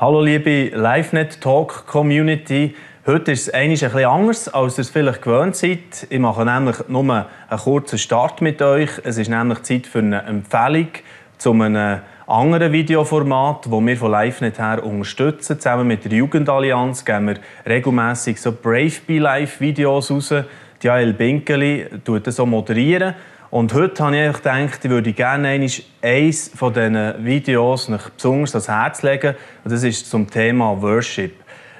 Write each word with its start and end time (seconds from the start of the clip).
Hallo 0.00 0.22
liebe 0.22 0.70
LiveNet 0.74 1.42
Talk 1.42 1.86
Community. 1.86 2.74
Heute 3.06 3.32
ist 3.32 3.48
es 3.48 3.50
ein 3.52 3.68
bisschen 3.68 4.06
anders, 4.06 4.48
als 4.48 4.78
ihr 4.78 4.80
es 4.80 4.88
vielleicht 4.88 5.20
gewöhnt 5.20 5.56
seid. 5.56 6.06
Ich 6.08 6.18
mache 6.18 6.42
nämlich 6.42 6.76
nur 6.88 7.02
einen 7.02 7.60
kurzen 7.62 7.98
Start 7.98 8.40
mit 8.40 8.62
euch. 8.62 8.88
Es 9.04 9.18
ist 9.18 9.28
nämlich 9.28 9.62
Zeit 9.62 9.86
für 9.86 9.98
eine 9.98 10.22
Empfehlung 10.22 10.88
zu 11.36 11.52
einem 11.52 12.00
anderen 12.26 12.72
Videoformat, 12.72 13.66
das 13.66 13.72
wir 13.72 13.96
von 13.98 14.12
LiveNet 14.12 14.58
her 14.58 14.82
unterstützen. 14.82 15.60
Zusammen 15.60 15.86
mit 15.86 16.02
der 16.06 16.12
Jugendallianz 16.12 17.04
geben 17.04 17.26
wir 17.26 17.36
regelmäßig 17.66 18.40
so 18.40 18.52
Brave 18.52 19.02
Be 19.06 19.18
Live 19.18 19.60
Videos 19.60 20.10
raus. 20.10 20.32
Jael 20.80 21.12
Binkeli 21.12 21.88
tut 22.02 22.26
das 22.26 22.36
so 22.36 22.46
moderieren. 22.46 23.12
Und 23.50 23.74
heute 23.74 24.04
habe 24.04 24.16
ich 24.16 24.36
gedacht, 24.36 24.84
ich 24.84 24.90
würde 24.90 25.12
gerne 25.12 25.48
eines 25.48 26.50
von 26.54 26.72
diesen 26.72 27.24
Videos 27.24 27.88
noch 27.88 28.10
besonders 28.10 28.54
ans 28.54 28.68
Herz 28.68 29.02
legen. 29.02 29.34
Und 29.64 29.72
das 29.72 29.82
ist 29.82 30.08
zum 30.08 30.30
Thema 30.30 30.80
Worship. 30.80 31.34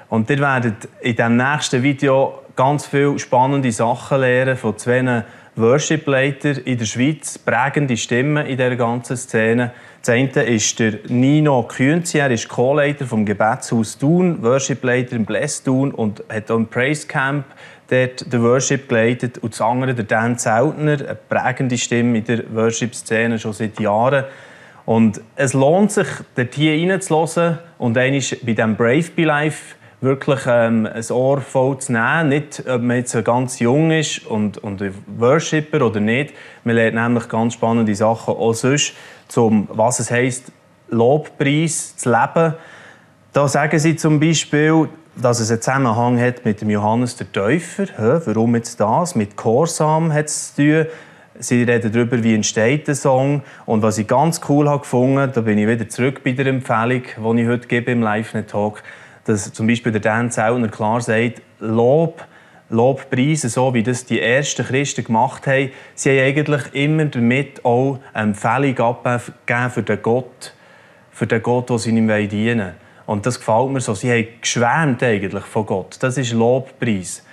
Und 0.09 0.29
ihr 0.29 0.39
werdet 0.39 0.89
in 0.99 1.15
diesem 1.15 1.37
nächsten 1.37 1.81
Video 1.81 2.41
ganz 2.57 2.87
viele 2.87 3.17
spannende 3.19 3.71
Sachen 3.71 4.19
lernen 4.19 4.57
von 4.57 4.77
zwei 4.77 5.23
Worship-Leitern 5.55 6.57
in 6.57 6.77
der 6.77 6.85
Schweiz, 6.85 7.37
prägende 7.37 7.95
Stimmen 7.95 8.45
in 8.45 8.57
dieser 8.57 8.75
ganzen 8.75 9.15
Szene. 9.15 9.71
Das 10.03 10.09
eine 10.09 10.29
ist 10.29 10.79
der 10.79 10.93
Nino 11.09 11.61
Künzi, 11.61 12.17
er 12.17 12.31
ist 12.31 12.49
Co-Leiter 12.49 13.05
vom 13.05 13.23
Gebetshaus 13.23 13.99
Thun, 13.99 14.41
Worship-Leiter 14.41 15.15
im 15.15 15.25
Bless 15.25 15.61
Thun 15.61 15.91
und 15.91 16.23
hat 16.27 16.49
auch 16.49 16.55
im 16.55 16.65
Praise 16.65 17.05
Camp 17.05 17.45
dort 17.87 18.33
den 18.33 18.41
Worship 18.41 18.89
geleitet. 18.89 19.37
Und 19.37 19.53
das 19.53 19.61
andere, 19.61 19.93
der 19.93 20.05
Dan 20.05 20.39
Zeltner, 20.39 20.93
eine 20.93 21.17
prägende 21.29 21.77
Stimme 21.77 22.17
in 22.17 22.25
der 22.25 22.43
Worship-Szene 22.51 23.37
schon 23.37 23.53
seit 23.53 23.79
Jahren. 23.79 24.25
Und 24.87 25.21
es 25.35 25.53
lohnt 25.53 25.91
sich, 25.91 26.07
dort 26.33 26.55
hier 26.55 26.73
reinzuhören 26.73 27.59
und 27.77 27.95
einmal 27.95 28.21
bei 28.41 28.53
diesem 28.53 28.75
Brave 28.75 29.11
Be 29.15 29.25
Life 29.25 29.75
wirklich 30.01 30.39
ähm, 30.47 30.89
ein 30.91 31.11
Ohr 31.11 31.41
voll 31.41 31.77
zu 31.77 31.91
nehmen. 31.93 32.29
Nicht, 32.29 32.63
ob 32.67 32.81
man 32.81 32.97
jetzt 32.97 33.23
ganz 33.23 33.59
jung 33.59 33.91
ist 33.91 34.25
und, 34.25 34.57
und 34.57 34.81
ein 34.81 34.95
Worshipper 35.17 35.85
oder 35.85 35.99
nicht. 35.99 36.33
Man 36.63 36.75
lernt 36.75 36.95
nämlich 36.95 37.29
ganz 37.29 37.53
spannende 37.53 37.93
Sachen 37.93 38.33
auch 38.33 38.53
sonst, 38.53 38.93
zum, 39.31 39.67
was 39.71 39.99
es 39.99 40.11
heisst, 40.11 40.51
Lobpreis 40.89 41.95
zu 41.95 42.11
leben. 42.11 42.53
Da 43.33 43.47
sagen 43.47 43.79
sie 43.79 43.95
zum 43.95 44.19
Beispiel, 44.19 44.89
dass 45.15 45.39
es 45.39 45.51
einen 45.51 45.61
Zusammenhang 45.61 46.19
hat 46.19 46.43
mit 46.43 46.61
dem 46.61 46.69
Johannes 46.69 47.15
der 47.15 47.31
Täufer. 47.31 47.85
Warum 48.25 48.55
jetzt 48.55 48.79
das? 48.79 49.15
Mit 49.15 49.37
Chorsam 49.37 50.11
hat 50.11 50.25
es 50.25 50.53
zu 50.53 50.83
tun. 50.83 50.85
Sie 51.39 51.63
reden 51.63 51.91
darüber, 51.91 52.21
wie 52.21 52.35
entsteht 52.35 52.87
der 52.87 52.95
Song. 52.95 53.41
Und 53.65 53.81
was 53.81 53.97
ich 53.97 54.07
ganz 54.07 54.41
cool 54.49 54.69
habe 54.69 54.81
gefunden, 54.81 55.31
da 55.33 55.41
bin 55.41 55.57
ich 55.57 55.67
wieder 55.67 55.87
zurück 55.87 56.23
bei 56.23 56.33
der 56.33 56.47
Empfehlung, 56.47 57.03
die 57.35 57.41
ich 57.41 57.47
heute 57.47 57.67
gebe 57.67 57.91
im 57.91 58.01
Live-Talk, 58.01 58.83
dass 59.25 59.51
zum 59.53 59.65
Beispiel 59.65 59.91
der 59.93 60.01
Dan 60.01 60.29
Zellner 60.29 60.67
klar 60.67 60.99
sagt, 61.01 61.41
Lob, 61.59 62.25
Lobpreise, 62.71 63.49
so 63.49 63.73
wie 63.73 63.83
das 63.83 64.05
die 64.05 64.21
ersten 64.21 64.65
Christen 64.65 65.03
gemacht 65.03 65.45
haben, 65.45 65.71
sie 65.93 66.09
haben 66.09 66.27
eigentlich 66.27 66.73
immer 66.73 67.05
damit 67.05 67.63
auch 67.65 67.99
eine 68.13 68.29
Empfehlung 68.29 68.79
abgegeben 68.79 69.69
für 69.69 69.83
den 69.83 70.01
Gott, 70.01 70.53
für 71.11 71.27
den 71.27 71.43
Gott, 71.43 71.69
den 71.69 71.77
sie 71.77 71.89
ihm 71.89 72.07
dienen 72.07 72.59
wollen. 72.59 72.75
Und 73.05 73.25
das 73.25 73.39
gefällt 73.39 73.71
mir 73.71 73.81
so. 73.81 73.93
Sie 73.93 74.09
haben 74.11 74.27
geschwärmt 74.39 75.03
eigentlich 75.03 75.43
von 75.43 75.65
Gott. 75.65 75.97
Das 75.99 76.17
ist 76.17 76.31
Lobpreis. 76.31 77.25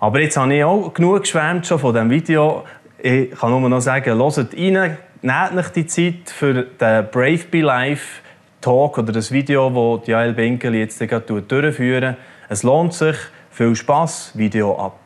Aber 0.00 0.20
jetzt 0.20 0.36
habe 0.36 0.54
ich 0.54 0.64
auch 0.64 0.92
genug 0.92 1.20
geschwärmt 1.20 1.64
schon 1.66 1.78
von 1.78 1.94
diesem 1.94 2.10
Video. 2.10 2.64
Ich 2.98 3.30
kann 3.30 3.50
nur 3.50 3.68
noch 3.68 3.80
sagen, 3.80 4.18
hört 4.18 4.36
rein, 4.36 4.98
nehmt 5.22 5.56
euch 5.56 5.68
die 5.68 5.86
Zeit 5.86 6.28
für 6.28 6.54
den 6.54 7.06
Brave 7.12 7.44
Be 7.50 7.60
Life 7.60 8.20
Talk 8.60 8.98
oder 8.98 9.12
das 9.12 9.30
Video, 9.30 9.98
das 9.98 10.08
Jael 10.08 10.32
Binkel 10.32 10.74
jetzt 10.74 10.98
gerade 10.98 11.42
durchführen. 11.42 12.16
Es 12.48 12.62
lohnt 12.64 12.94
sich. 12.94 13.16
Viel 13.54 13.76
Spaß. 13.76 14.30
Video 14.32 14.74
ab. 14.78 14.98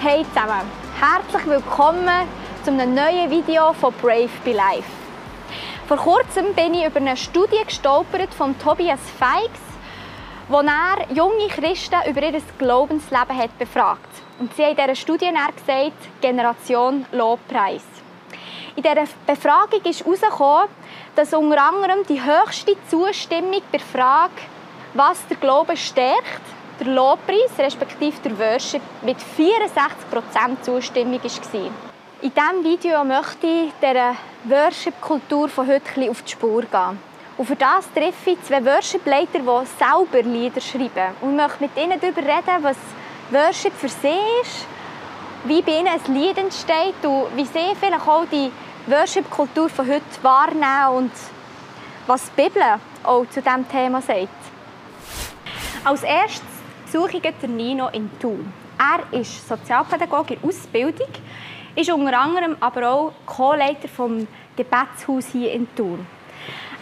Hey 0.00 0.26
zusammen, 0.34 0.68
herzlich 0.98 1.46
willkommen 1.46 2.08
zu 2.64 2.72
einem 2.72 2.96
neuen 2.96 3.30
Video 3.30 3.72
von 3.74 3.94
Brave 4.02 4.28
Be 4.44 4.52
Life. 4.52 4.82
Vor 5.86 5.98
kurzem 5.98 6.52
bin 6.56 6.74
ich 6.74 6.84
über 6.84 6.96
eine 6.96 7.16
Studie 7.16 7.62
gestolpert 7.64 8.34
von 8.34 8.58
Tobias 8.58 8.98
Feix, 9.20 9.50
wo 10.50 10.58
er 10.62 11.06
junge 11.14 11.46
Christen 11.46 12.00
über 12.08 12.24
ihr 12.24 12.42
Glaubensleben 12.58 13.38
hat 13.38 13.56
befragt. 13.56 14.10
Und 14.40 14.52
sie 14.56 14.64
haben 14.64 14.72
in 14.72 14.76
dieser 14.76 14.96
Studie 14.96 15.28
gesagt, 15.28 16.20
Generation 16.20 17.06
Lobpreis. 17.12 17.84
In 18.74 18.82
dieser 18.82 19.04
Befragung 19.28 19.80
ist 19.84 20.04
herausgekommen, 20.04 20.68
dass 21.14 21.32
unter 21.32 21.62
anderem 21.62 22.00
die 22.08 22.20
höchste 22.20 22.74
Zustimmung 22.88 23.62
bei 23.70 23.78
der 23.78 23.80
Frage, 23.80 24.32
was 24.94 25.24
der 25.28 25.36
Glaube 25.36 25.76
stärkt, 25.76 26.42
der 26.80 26.88
Lobpreis, 26.88 27.52
respektive 27.56 28.20
der 28.24 28.36
Worship, 28.36 28.82
mit 29.02 29.18
64% 29.18 30.62
Zustimmung 30.62 31.20
war. 31.22 31.70
In 32.22 32.32
diesem 32.34 32.64
Video 32.64 33.04
möchte 33.04 33.46
ich 33.46 33.72
dieser 33.80 34.16
Worship-Kultur 34.44 35.48
von 35.48 35.68
heute 35.68 36.10
auf 36.10 36.22
die 36.22 36.32
Spur 36.32 36.62
gehen. 36.62 37.09
Und 37.40 37.46
für 37.46 37.56
das 37.56 37.90
treffe 37.94 38.32
ich 38.32 38.42
zwei 38.42 38.62
Worship-Leiter, 38.62 39.38
die 39.38 39.66
selber 39.78 40.28
Lieder 40.28 40.60
schreiben. 40.60 41.16
Und 41.22 41.36
möchte 41.36 41.56
mit 41.62 41.70
ihnen 41.74 41.98
darüber 41.98 42.20
reden, 42.20 42.62
was 42.62 42.76
Worship 43.30 43.72
für 43.72 43.88
sie 43.88 44.18
ist, 44.42 44.66
wie 45.44 45.62
bei 45.62 45.78
ihnen 45.78 45.88
ein 45.88 46.14
Lied 46.14 46.36
entsteht 46.36 47.02
und 47.02 47.34
wie 47.34 47.46
sie 47.46 47.74
vielleicht 47.80 48.06
auch 48.06 48.26
die 48.30 48.52
Worship-Kultur 48.86 49.70
von 49.70 49.88
heute 49.88 50.02
wahrnehmen 50.20 50.98
und 50.98 51.12
was 52.06 52.30
die 52.30 52.42
Bibel 52.42 52.62
auch 53.04 53.24
zu 53.30 53.40
diesem 53.40 53.66
Thema 53.70 54.02
sagt. 54.02 54.28
Als 55.82 56.02
erstes 56.02 56.42
suche 56.92 57.16
ich 57.16 57.34
den 57.40 57.56
Nino 57.56 57.88
in 57.88 58.10
Thun. 58.20 58.52
Er 58.78 59.18
ist 59.18 59.48
Sozialpädagoge 59.48 60.34
in 60.34 60.46
Ausbildung, 60.46 61.08
ist 61.74 61.90
unter 61.90 62.20
anderem 62.20 62.58
aber 62.60 62.90
auch 62.90 63.12
Co-Leiter 63.24 63.88
vom 63.88 64.28
Gebetshaus 64.54 65.28
hier 65.32 65.52
in 65.52 65.74
Thun. 65.74 66.06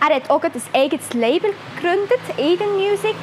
Er 0.01 0.15
hat 0.15 0.31
auch 0.31 0.43
ein 0.43 0.53
eigenes 0.75 1.13
Label 1.13 1.51
gegründet, 1.75 2.21
Eden 2.37 2.77
Music, 2.77 3.17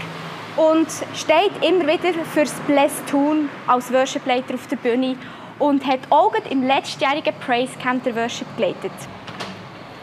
und 0.58 0.88
steht 1.16 1.52
immer 1.62 1.88
wieder 1.88 2.14
fürs 2.34 2.54
Bless 2.68 2.94
Thun 3.10 3.50
als 3.68 3.92
Worship-Leiter 3.92 4.56
auf 4.56 4.68
der 4.68 4.78
Bühne 4.78 5.16
und 5.60 5.86
hat 5.86 6.00
auch 6.10 6.34
im 6.50 6.64
letztjährigen 6.64 7.34
Praise 7.40 7.74
Camp 7.82 8.04
der 8.04 8.16
Worship 8.16 8.48
geleitet. 8.58 8.92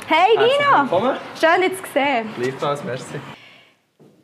Hey 0.06 0.36
Nino! 0.36 1.14
Schön, 1.38 1.62
dich 1.62 1.78
zu 1.78 1.92
sehen. 1.92 2.28
Gleichfalls, 2.36 2.84
merci. 2.84 3.20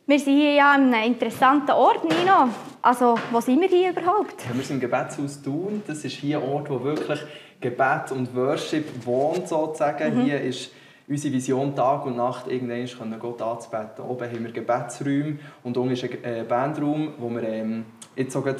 Wir 0.05 0.19
sind 0.19 0.37
hier 0.37 0.53
ja 0.53 0.71
an 0.71 0.93
einem 0.93 1.13
interessanten 1.13 1.71
Ort, 1.71 2.03
Nino. 2.03 2.49
Also, 2.81 3.15
wo 3.31 3.39
sind 3.41 3.61
wir 3.61 3.67
hier 3.67 3.91
überhaupt? 3.91 4.43
Ja, 4.47 4.55
wir 4.55 4.63
sind 4.63 4.77
im 4.77 4.81
Gebetshaus 4.81 5.41
Thun. 5.41 5.83
Das 5.85 6.03
ist 6.03 6.15
hier 6.15 6.39
ein 6.39 6.49
Ort, 6.49 6.69
wo 6.69 6.83
wirklich 6.83 7.19
Gebet 7.61 8.11
und 8.11 8.35
Worship 8.35 9.05
wohnt, 9.05 9.47
sozusagen. 9.47 10.17
Mhm. 10.17 10.25
Hier 10.25 10.41
ist 10.41 10.71
unsere 11.09 11.33
Vision 11.33 11.75
Tag 11.75 12.05
und 12.05 12.15
Nacht 12.15 12.47
irgendwann 12.47 13.19
Gott 13.19 13.41
anzubeten. 13.41 14.05
Oben 14.05 14.29
haben 14.29 14.45
wir 14.45 14.51
Gebetsräume 14.51 15.39
und 15.63 15.75
unten 15.75 15.93
ist 15.93 16.03
ein 16.03 16.23
äh, 16.23 16.45
Bandraum, 16.47 17.13
wo 17.17 17.29
wir 17.29 17.43
ähm, 17.43 17.85
jetzt 18.15 18.33
sogar 18.33 18.55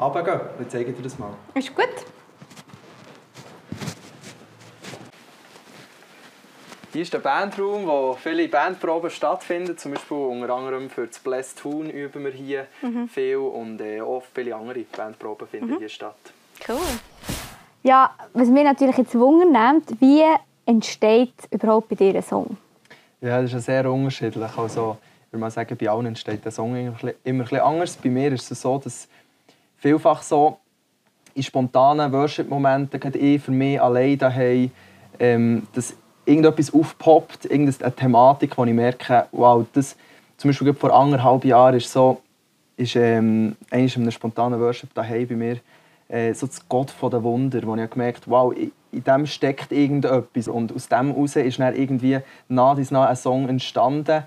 runtergehen. 0.00 0.40
Ich 0.60 0.68
zeige 0.68 0.92
dir 0.92 1.02
das 1.02 1.18
mal. 1.18 1.34
Ist 1.54 1.74
gut. 1.74 1.84
Hier 6.92 7.02
ist 7.02 7.12
der 7.12 7.20
Bandraum, 7.20 7.86
wo 7.86 8.16
viele 8.20 8.48
Bandproben 8.48 9.10
stattfinden. 9.10 9.78
Zum 9.78 9.92
Beispiel 9.92 10.16
unter 10.16 10.52
anderem 10.52 10.90
für 10.90 11.06
das 11.06 11.20
Blessed 11.20 11.58
Tune 11.58 11.92
üben 11.92 12.24
wir 12.24 12.32
hier 12.32 12.66
mhm. 12.82 13.08
viel 13.08 13.36
und 13.36 13.80
äh, 13.80 14.00
auch 14.00 14.24
viele 14.34 14.56
andere 14.56 14.80
Bandproben 14.80 15.46
finden 15.46 15.74
mhm. 15.74 15.78
hier 15.78 15.88
statt. 15.88 16.16
Cool. 16.66 16.78
Ja, 17.82 18.10
was 18.32 18.48
mir 18.48 18.64
natürlich 18.64 18.96
jetzt 18.96 19.14
Wunder 19.14 19.46
nimmt, 19.46 20.00
wie 20.00 20.24
entsteht 20.70 21.34
überhaupt 21.50 21.88
bei 21.88 21.96
dir 21.96 22.14
ein 22.14 22.22
Song? 22.22 22.56
Ja, 23.20 23.42
das 23.42 23.52
ist 23.52 23.66
sehr 23.66 23.90
unterschiedlich. 23.90 24.56
Also, 24.56 24.96
ich 25.26 25.32
würde 25.32 25.40
mal 25.40 25.50
sagen, 25.50 25.76
bei 25.76 25.88
allen 25.88 26.06
entsteht 26.06 26.44
der 26.44 26.52
Song 26.52 26.76
immer 26.76 26.96
ein 27.02 27.38
bisschen 27.38 27.60
anders. 27.60 27.96
Bei 27.96 28.08
mir 28.08 28.32
ist 28.32 28.50
es 28.50 28.62
so, 28.62 28.78
dass 28.78 29.08
vielfach 29.76 30.22
so 30.22 30.58
in 31.34 31.42
spontanen 31.42 32.12
Worship-Momenten, 32.12 32.98
gerade 33.00 33.18
ich 33.18 33.42
für 33.42 33.50
mich 33.50 33.80
allein 33.80 34.16
daheim, 34.16 34.70
ähm, 35.18 35.66
dass 35.72 35.94
irgendetwas 36.24 36.72
aufpoppt, 36.72 37.46
irgendeine 37.46 37.94
Thematik, 37.94 38.56
wo 38.56 38.64
ich 38.64 38.72
merke, 38.72 39.26
wow, 39.32 39.64
das 39.72 39.96
zum 40.36 40.50
Beispiel 40.50 40.72
vor 40.74 40.92
anderthalb 40.92 41.44
Jahren 41.44 41.76
ist 41.76 41.92
so, 41.92 42.20
ist 42.76 42.96
ähm, 42.96 43.56
in 43.70 43.90
einem 43.90 44.10
spontanen 44.10 44.60
Worship 44.60 44.94
daheim 44.94 45.26
bei 45.26 45.34
mir 45.34 45.56
äh, 46.08 46.32
so 46.32 46.46
das 46.46 46.66
Gott 46.68 46.90
von 46.90 47.10
der 47.10 47.22
Wunder, 47.22 47.60
wo 47.64 47.74
ich 47.76 47.90
gemerkt 47.90 48.22
wow, 48.26 48.52
in, 48.52 48.72
in 48.92 49.04
dem 49.04 49.26
steckt 49.26 49.72
irgendetwas 49.72 50.48
und 50.48 50.74
aus 50.74 50.88
dem 50.88 51.12
heraus 51.12 51.36
ist 51.36 51.58
dann 51.58 51.74
irgendwie 51.74 52.18
nach 52.48 52.76
dies 52.76 52.90
nach 52.90 53.08
ein 53.08 53.16
Song 53.16 53.48
entstanden, 53.48 54.24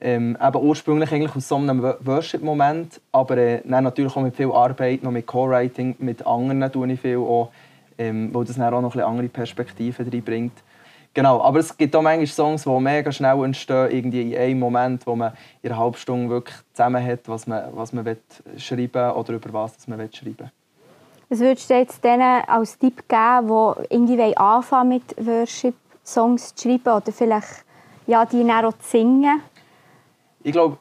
Ähm, 0.00 0.38
eben 0.40 0.62
ursprünglich 0.62 1.10
eigentlich 1.10 1.34
aus 1.34 1.48
so 1.48 1.56
einem 1.56 1.82
Worship-Moment, 1.82 3.00
aber 3.10 3.36
äh, 3.36 3.62
dann 3.64 3.82
natürlich 3.82 4.14
auch 4.16 4.22
mit 4.22 4.36
viel 4.36 4.52
Arbeit, 4.52 5.02
noch 5.02 5.10
mit 5.10 5.26
Co-Writing, 5.26 5.96
mit 5.98 6.24
anderen 6.24 6.70
tue 6.70 6.92
ich 6.92 7.00
viel 7.00 7.18
auch, 7.18 7.50
ähm, 7.98 8.30
wo 8.32 8.44
das 8.44 8.54
dann 8.54 8.72
auch 8.72 8.80
noch 8.80 8.94
ein 8.94 9.02
andere 9.02 9.28
Perspektiven 9.28 10.08
reinbringt. 10.08 10.52
Genau, 11.14 11.42
aber 11.42 11.58
es 11.58 11.76
gibt 11.76 11.96
auch 11.96 12.02
manchmal 12.02 12.28
Songs, 12.28 12.62
die 12.62 12.80
mega 12.80 13.10
schnell 13.10 13.42
entstehen, 13.42 13.90
irgendwie 13.90 14.34
in 14.34 14.38
einem 14.38 14.60
Moment, 14.60 15.04
wo 15.04 15.16
man 15.16 15.32
in 15.62 15.70
einer 15.72 15.80
halben 15.80 15.96
Stunde 15.96 16.30
wirklich 16.30 16.56
zusammen 16.74 17.04
hat, 17.04 17.26
was 17.26 17.48
man, 17.48 17.64
was 17.74 17.92
man 17.92 18.06
schreiben 18.56 18.94
will 18.94 19.10
oder 19.16 19.32
über 19.32 19.52
was 19.52 19.88
man 19.88 19.98
schreiben 20.12 20.38
will. 20.38 20.50
Was 21.30 21.40
würdest 21.40 21.68
du 21.68 21.74
jetzt 21.74 22.02
denen 22.02 22.42
als 22.46 22.78
Tipp 22.78 23.06
geben, 23.06 23.48
die 23.48 23.94
irgendwie 23.94 24.36
anfangen 24.36 24.88
mit 24.88 25.26
Worship-Songs 25.26 26.54
zu 26.54 26.68
schreiben 26.68 26.88
oder 26.88 27.12
vielleicht 27.12 27.64
ja, 28.06 28.24
die 28.24 28.38
dann 28.46 28.64
auch 28.64 28.72
zu 28.78 28.88
singen? 28.88 29.42
Ich 30.42 30.52
glaube, 30.52 30.78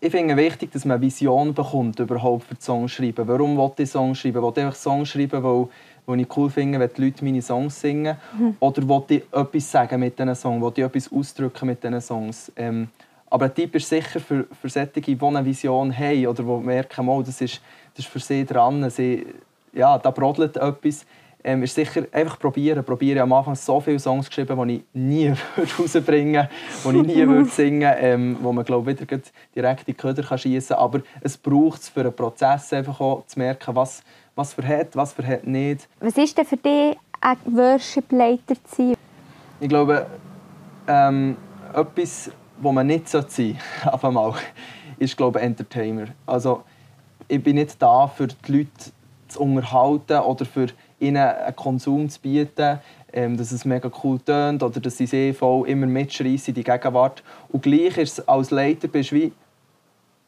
ich 0.00 0.10
finde 0.10 0.34
es 0.34 0.38
wichtig, 0.38 0.72
dass 0.72 0.84
man 0.84 0.96
eine 0.96 1.06
Vision 1.06 1.54
bekommt, 1.54 2.00
überhaupt 2.00 2.44
für 2.44 2.56
Songs 2.58 2.90
schreiben. 2.90 3.28
Warum 3.28 3.56
will 3.56 3.70
ich 3.76 3.90
Songs 3.90 4.18
schreiben? 4.18 4.42
Will 4.42 4.52
ich 4.56 4.64
einfach 4.64 4.76
Songs 4.76 5.10
schreiben, 5.10 5.42
weil, 5.42 5.68
weil 6.06 6.20
ich 6.20 6.36
cool 6.36 6.50
finde, 6.50 6.80
wenn 6.80 6.90
die 6.96 7.04
Leute 7.04 7.24
meine 7.24 7.42
Songs 7.42 7.80
singen? 7.80 8.16
Mhm. 8.36 8.56
Oder 8.58 8.88
will 8.88 9.02
ich 9.08 9.22
etwas 9.30 9.70
sagen 9.70 10.00
mit 10.00 10.18
diesen 10.18 10.34
Songs? 10.34 10.62
Will 10.62 10.72
ich 10.74 10.84
etwas 10.84 11.12
ausdrücken 11.12 11.66
mit 11.66 11.84
diesen 11.84 12.00
Songs? 12.00 12.50
Ähm, 12.56 12.88
aber 13.30 13.46
ein 13.46 13.54
Tipp 13.54 13.74
ist 13.74 13.88
sicher 13.88 14.20
für, 14.20 14.46
für 14.60 14.68
solche, 14.68 15.00
die 15.00 15.18
eine 15.20 15.44
Vision 15.44 15.96
haben 15.96 16.26
oder 16.26 16.42
die 16.42 16.64
merken, 16.64 17.08
oh, 17.08 17.22
das, 17.22 17.40
ist, 17.40 17.60
das 17.94 18.04
ist 18.04 18.12
für 18.12 18.18
sie 18.18 18.44
dran, 18.44 18.88
sie, 18.90 19.26
ja, 19.72 19.98
da 19.98 20.10
brodelt 20.10 20.56
etwas, 20.56 21.06
ähm, 21.44 21.62
ist 21.62 21.74
sicher 21.74 22.06
einfach 22.10 22.38
probieren. 22.38 22.82
Probieren. 22.82 23.20
Am 23.20 23.32
Anfang 23.34 23.54
so 23.54 23.78
viele 23.78 23.98
Songs 23.98 24.28
geschrieben, 24.28 24.66
die 24.66 24.76
ich 24.76 24.82
nie 24.94 25.32
rausbringen 25.78 26.48
würde, 26.82 27.02
die 27.02 27.10
ich 27.10 27.16
nie 27.16 27.28
würde 27.28 27.50
singen 27.50 27.94
ähm, 27.98 28.38
wo 28.40 28.50
man 28.50 28.64
glaube 28.64 28.98
wieder 28.98 29.04
direkt 29.54 29.80
in 29.80 29.84
die 29.86 29.94
Köder 29.94 30.38
schießen 30.38 30.74
kann. 30.74 30.84
Aber 30.84 31.00
es 31.20 31.36
braucht 31.36 31.82
es 31.82 31.90
für 31.90 32.00
einen 32.00 32.16
Prozess 32.16 32.72
einfach 32.72 32.98
auch 32.98 33.26
zu 33.26 33.38
merken, 33.38 33.76
was, 33.76 34.02
was 34.34 34.54
verhält, 34.54 34.96
was 34.96 35.12
verhält 35.12 35.46
nicht. 35.46 35.86
Was 36.00 36.16
ist 36.16 36.36
denn 36.38 36.46
für 36.46 36.56
dich 36.56 36.96
ein 37.20 37.36
Worship-Leiter 37.44 38.54
zu 38.64 38.76
sein? 38.76 38.96
Ich 39.60 39.68
glaube, 39.68 40.06
ähm, 40.88 41.36
etwas, 41.74 42.30
wo 42.58 42.72
man 42.72 42.86
nicht 42.86 43.08
sein 43.08 43.24
sollte, 43.28 43.56
auf 43.92 44.04
einmal, 44.04 44.34
ist 44.98 45.16
glaube 45.16 45.38
ich, 45.38 45.44
Entertainer. 45.44 46.06
Also, 46.26 46.62
ich 47.28 47.42
bin 47.42 47.56
nicht 47.56 47.80
da, 47.80 48.06
für 48.06 48.28
die 48.28 48.52
Leute 48.52 48.70
zu 49.28 49.40
unterhalten 49.40 50.18
oder 50.18 50.44
für 50.44 50.66
ihnen 51.00 51.16
einen 51.16 51.56
Konsum 51.56 52.08
zu 52.08 52.20
bieten, 52.20 52.80
ähm, 53.12 53.36
dass 53.36 53.52
es 53.52 53.64
mega 53.64 53.90
cool 54.02 54.18
tönt 54.18 54.62
oder 54.62 54.80
dass 54.80 54.96
sie 54.96 55.06
sehr 55.06 55.34
voll 55.34 55.68
immer 55.68 55.86
mitschreissen 55.86 56.48
in 56.48 56.54
die 56.54 56.64
Gegenwart. 56.64 57.22
Und 57.48 57.62
gleich 57.62 57.96
ist 57.98 58.18
es 58.18 58.28
als 58.28 58.50
Leiter 58.50 58.88
bist 58.88 59.12
wie 59.12 59.32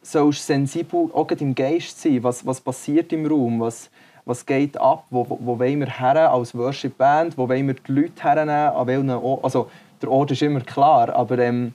sollst 0.01 0.45
sensibel 0.45 1.09
auch 1.13 1.29
im 1.31 1.53
Geist 1.53 2.01
sein, 2.01 2.23
was, 2.23 2.45
was 2.45 2.61
passiert 2.61 3.11
im 3.11 3.25
Raum, 3.25 3.59
was, 3.59 3.89
was 4.25 4.45
geht 4.45 4.79
ab, 4.79 5.05
wo, 5.09 5.29
wo, 5.29 5.37
wo 5.41 5.59
wollen 5.59 5.79
wir 5.79 5.99
her 5.99 6.31
als 6.31 6.55
Worship-Band, 6.55 7.37
wo 7.37 7.49
wollen 7.49 7.67
wir 7.67 7.73
die 7.73 7.91
Leute 7.91 8.23
hernehmen, 8.23 8.75
an 8.75 8.87
welchen 8.87 9.09
Ort, 9.09 9.43
also 9.43 9.69
der 10.01 10.11
Ort 10.11 10.31
ist 10.31 10.41
immer 10.41 10.61
klar, 10.61 11.13
aber 11.13 11.39
ähm, 11.39 11.73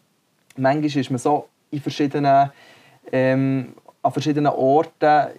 manchmal 0.57 0.85
ist 0.87 1.11
man 1.11 1.19
so 1.19 1.49
in 1.71 1.81
verschiedenen, 1.81 2.51
ähm, 3.11 3.75
an 4.03 4.13
verschiedenen 4.13 4.53
Orten 4.53 5.33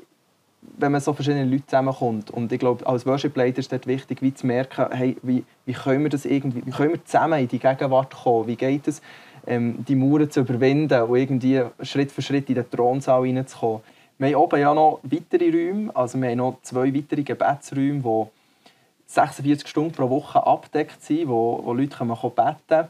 wenn 0.78 0.92
man 0.92 1.02
so 1.02 1.14
verschiedene 1.14 1.46
Leute 1.46 1.66
zusammenkommt. 1.66 2.32
Und 2.32 2.52
ich 2.52 2.60
glaube, 2.60 2.86
als 2.86 3.06
Worship-Leiter 3.06 3.60
ist 3.60 3.72
es 3.72 3.88
wichtig, 3.88 4.22
wie 4.22 4.34
zu 4.34 4.48
merken, 4.48 4.88
hey, 4.92 5.18
wie, 5.22 5.44
wie, 5.66 5.74
können 5.74 6.04
wir 6.04 6.10
das 6.10 6.26
irgendwie, 6.26 6.66
wie 6.66 6.72
können 6.72 6.92
wir 6.92 7.06
zusammen 7.06 7.40
in 7.40 7.48
die 7.48 7.60
Gegenwart 7.60 8.14
kommen? 8.14 8.48
Wie 8.48 8.56
geht 8.56 8.88
es, 8.88 9.02
ähm, 9.46 9.84
die 9.88 9.96
Mauern 9.96 10.30
zu 10.30 10.42
überwinden 10.42 11.02
und 11.04 11.18
irgendwie 11.18 11.64
Schritt 11.82 12.12
für 12.12 12.22
Schritt 12.22 12.50
in 12.50 12.56
den 12.56 12.70
Thronsaal 12.70 13.26
hineinzukommen? 13.26 13.82
Wir 14.18 14.28
haben 14.30 14.36
oben 14.36 14.60
ja 14.60 14.74
noch 14.74 15.00
weitere 15.04 15.50
Räume, 15.50 15.96
also 15.96 16.22
wir 16.22 16.30
haben 16.30 16.38
noch 16.38 16.60
zwei 16.62 16.94
weitere 16.94 17.24
Gebetsräume, 17.24 18.00
die 18.00 18.26
46 19.08 19.68
Stunden 19.68 19.92
pro 19.92 20.10
Woche 20.10 20.46
abdeckt 20.46 21.04
sind, 21.04 21.28
wo, 21.28 21.62
wo 21.64 21.74
Leute 21.74 21.98
können 21.98 22.10
beten 22.10 22.56
können. 22.68 22.88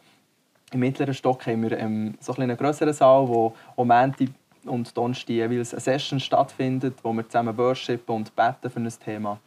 Im 0.73 0.79
mittleren 0.79 1.13
Stock 1.13 1.45
haben 1.45 1.61
wir 1.63 1.77
ähm, 1.77 2.15
so 2.19 2.35
einen 2.35 2.57
größeren 2.57 2.93
Saal, 2.93 3.27
wo 3.27 3.53
am 3.77 3.91
und 4.65 4.95
Donnerstag 4.95 5.29
jeweils 5.29 5.73
eine 5.73 5.81
Session 5.81 6.19
stattfindet, 6.19 6.95
wo 7.03 7.13
wir 7.13 7.27
zusammen 7.27 7.57
worshipen 7.57 8.15
und 8.15 8.35
beten 8.35 8.69
für 8.69 8.79
ein 8.79 8.93
Thema. 9.03 9.39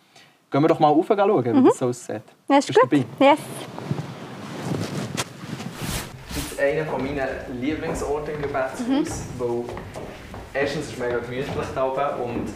Gehen 0.50 0.62
wir 0.62 0.68
doch 0.68 0.78
mal 0.78 0.88
rauf 0.88 1.06
schauen, 1.08 1.44
wie 1.44 1.50
mhm. 1.50 1.64
das 1.64 1.78
so 1.78 1.88
aussieht. 1.88 2.22
Ja, 2.48 2.58
ist 2.58 2.66
Bist 2.66 2.80
gut. 2.80 2.92
Dabei? 2.92 3.04
Yes. 3.30 3.38
Das 6.28 6.52
ist 6.52 6.60
einer 6.60 6.98
meiner 6.98 7.28
Lieblingsorte 7.60 8.32
im 8.32 8.42
Gebetshaus, 8.42 8.86
mhm. 8.88 9.06
weil 9.38 9.64
erstens 10.54 10.86
ist 10.86 10.92
es 10.92 10.98
mega 10.98 11.18
gemütlich 11.18 11.46
hier 11.74 11.84
oben 11.84 12.22
und 12.22 12.48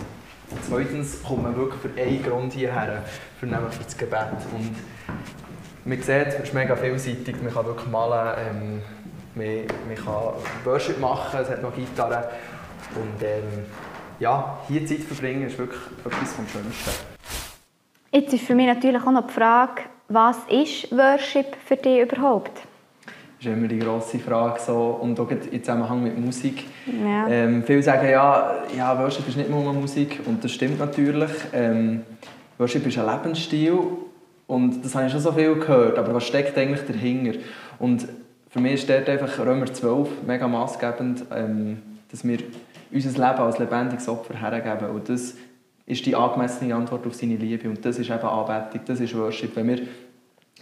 zweitens 0.68 1.22
kommt 1.22 1.42
man 1.42 1.56
wirklich 1.56 1.80
für 1.80 2.00
einen 2.00 2.22
Grund 2.22 2.52
hierher, 2.52 3.02
für, 3.38 3.46
für 3.46 3.84
das 3.84 3.96
Gebet. 3.96 4.32
Und 4.54 4.76
man 5.84 5.98
sieht, 5.98 6.08
es 6.08 6.40
ist 6.40 6.54
mega 6.54 6.76
vielseitig, 6.76 7.42
man 7.42 7.52
kann 7.52 7.66
wirklich 7.66 7.88
malen, 7.88 8.36
ähm, 8.38 8.82
man, 9.34 9.46
man 9.86 9.96
kann 9.96 10.34
Worship 10.64 10.98
machen, 11.00 11.40
es 11.40 11.50
hat 11.50 11.62
noch 11.62 11.74
Gitarre. 11.74 12.30
Und 12.94 13.22
ähm, 13.22 13.64
ja, 14.18 14.58
hier 14.68 14.84
Zeit 14.86 15.00
verbringen 15.00 15.46
ist 15.46 15.58
wirklich 15.58 15.80
etwas 16.04 16.32
vom 16.32 16.46
Schönsten. 16.48 16.90
Jetzt 18.12 18.34
ist 18.34 18.44
für 18.44 18.54
mich 18.54 18.66
natürlich 18.66 19.02
auch 19.02 19.12
noch 19.12 19.26
die 19.26 19.32
Frage, 19.32 19.82
was 20.08 20.38
ist 20.48 20.90
Worship 20.90 21.56
für 21.64 21.76
dich 21.76 22.00
überhaupt? 22.00 22.62
Das 23.38 23.46
ist 23.46 23.56
immer 23.56 23.68
die 23.68 23.78
grosse 23.78 24.18
Frage. 24.18 24.60
So, 24.60 24.98
und 25.00 25.18
auch 25.18 25.30
im 25.30 25.62
Zusammenhang 25.62 26.02
mit 26.02 26.18
Musik. 26.18 26.64
Ja. 26.86 27.28
Ähm, 27.28 27.62
viele 27.64 27.82
sagen, 27.82 28.10
ja, 28.10 28.64
ja, 28.76 28.98
Worship 28.98 29.26
ist 29.28 29.36
nicht 29.36 29.48
nur 29.48 29.72
Musik. 29.72 30.20
Und 30.26 30.44
das 30.44 30.52
stimmt 30.52 30.78
natürlich. 30.78 31.30
Ähm, 31.54 32.02
Worship 32.58 32.86
ist 32.86 32.98
ein 32.98 33.06
Lebensstil. 33.06 33.78
Und 34.46 34.84
das 34.84 34.94
habe 34.94 35.06
ich 35.06 35.12
schon 35.12 35.20
so 35.20 35.32
viel 35.32 35.54
gehört. 35.54 35.96
Aber 35.96 36.12
was 36.12 36.26
steckt 36.26 36.58
eigentlich 36.58 36.84
dahinter? 36.86 37.38
Und 37.78 38.08
für 38.50 38.60
mich 38.60 38.74
ist 38.74 38.90
dort 38.90 39.08
einfach 39.08 39.38
Römer 39.38 39.72
12 39.72 40.08
mega 40.26 40.46
maßgebend, 40.46 41.24
ähm, 41.34 41.82
dass 42.10 42.24
wir 42.24 42.38
unser 42.92 43.10
Leben 43.10 43.42
als 43.42 43.58
lebendiges 43.58 44.08
Opfer 44.08 44.34
hergeben. 44.34 44.90
Und 44.90 45.08
das 45.08 45.34
ist 45.86 46.04
die 46.04 46.14
angemessene 46.14 46.74
Antwort 46.74 47.06
auf 47.06 47.14
seine 47.14 47.36
Liebe. 47.36 47.68
Und 47.68 47.84
das 47.84 47.98
ist 47.98 48.10
eben 48.10 48.22
Anbetung, 48.22 48.80
das 48.86 49.00
ist 49.00 49.16
Worship. 49.16 49.54
Wenn 49.54 49.68
wir 49.68 49.78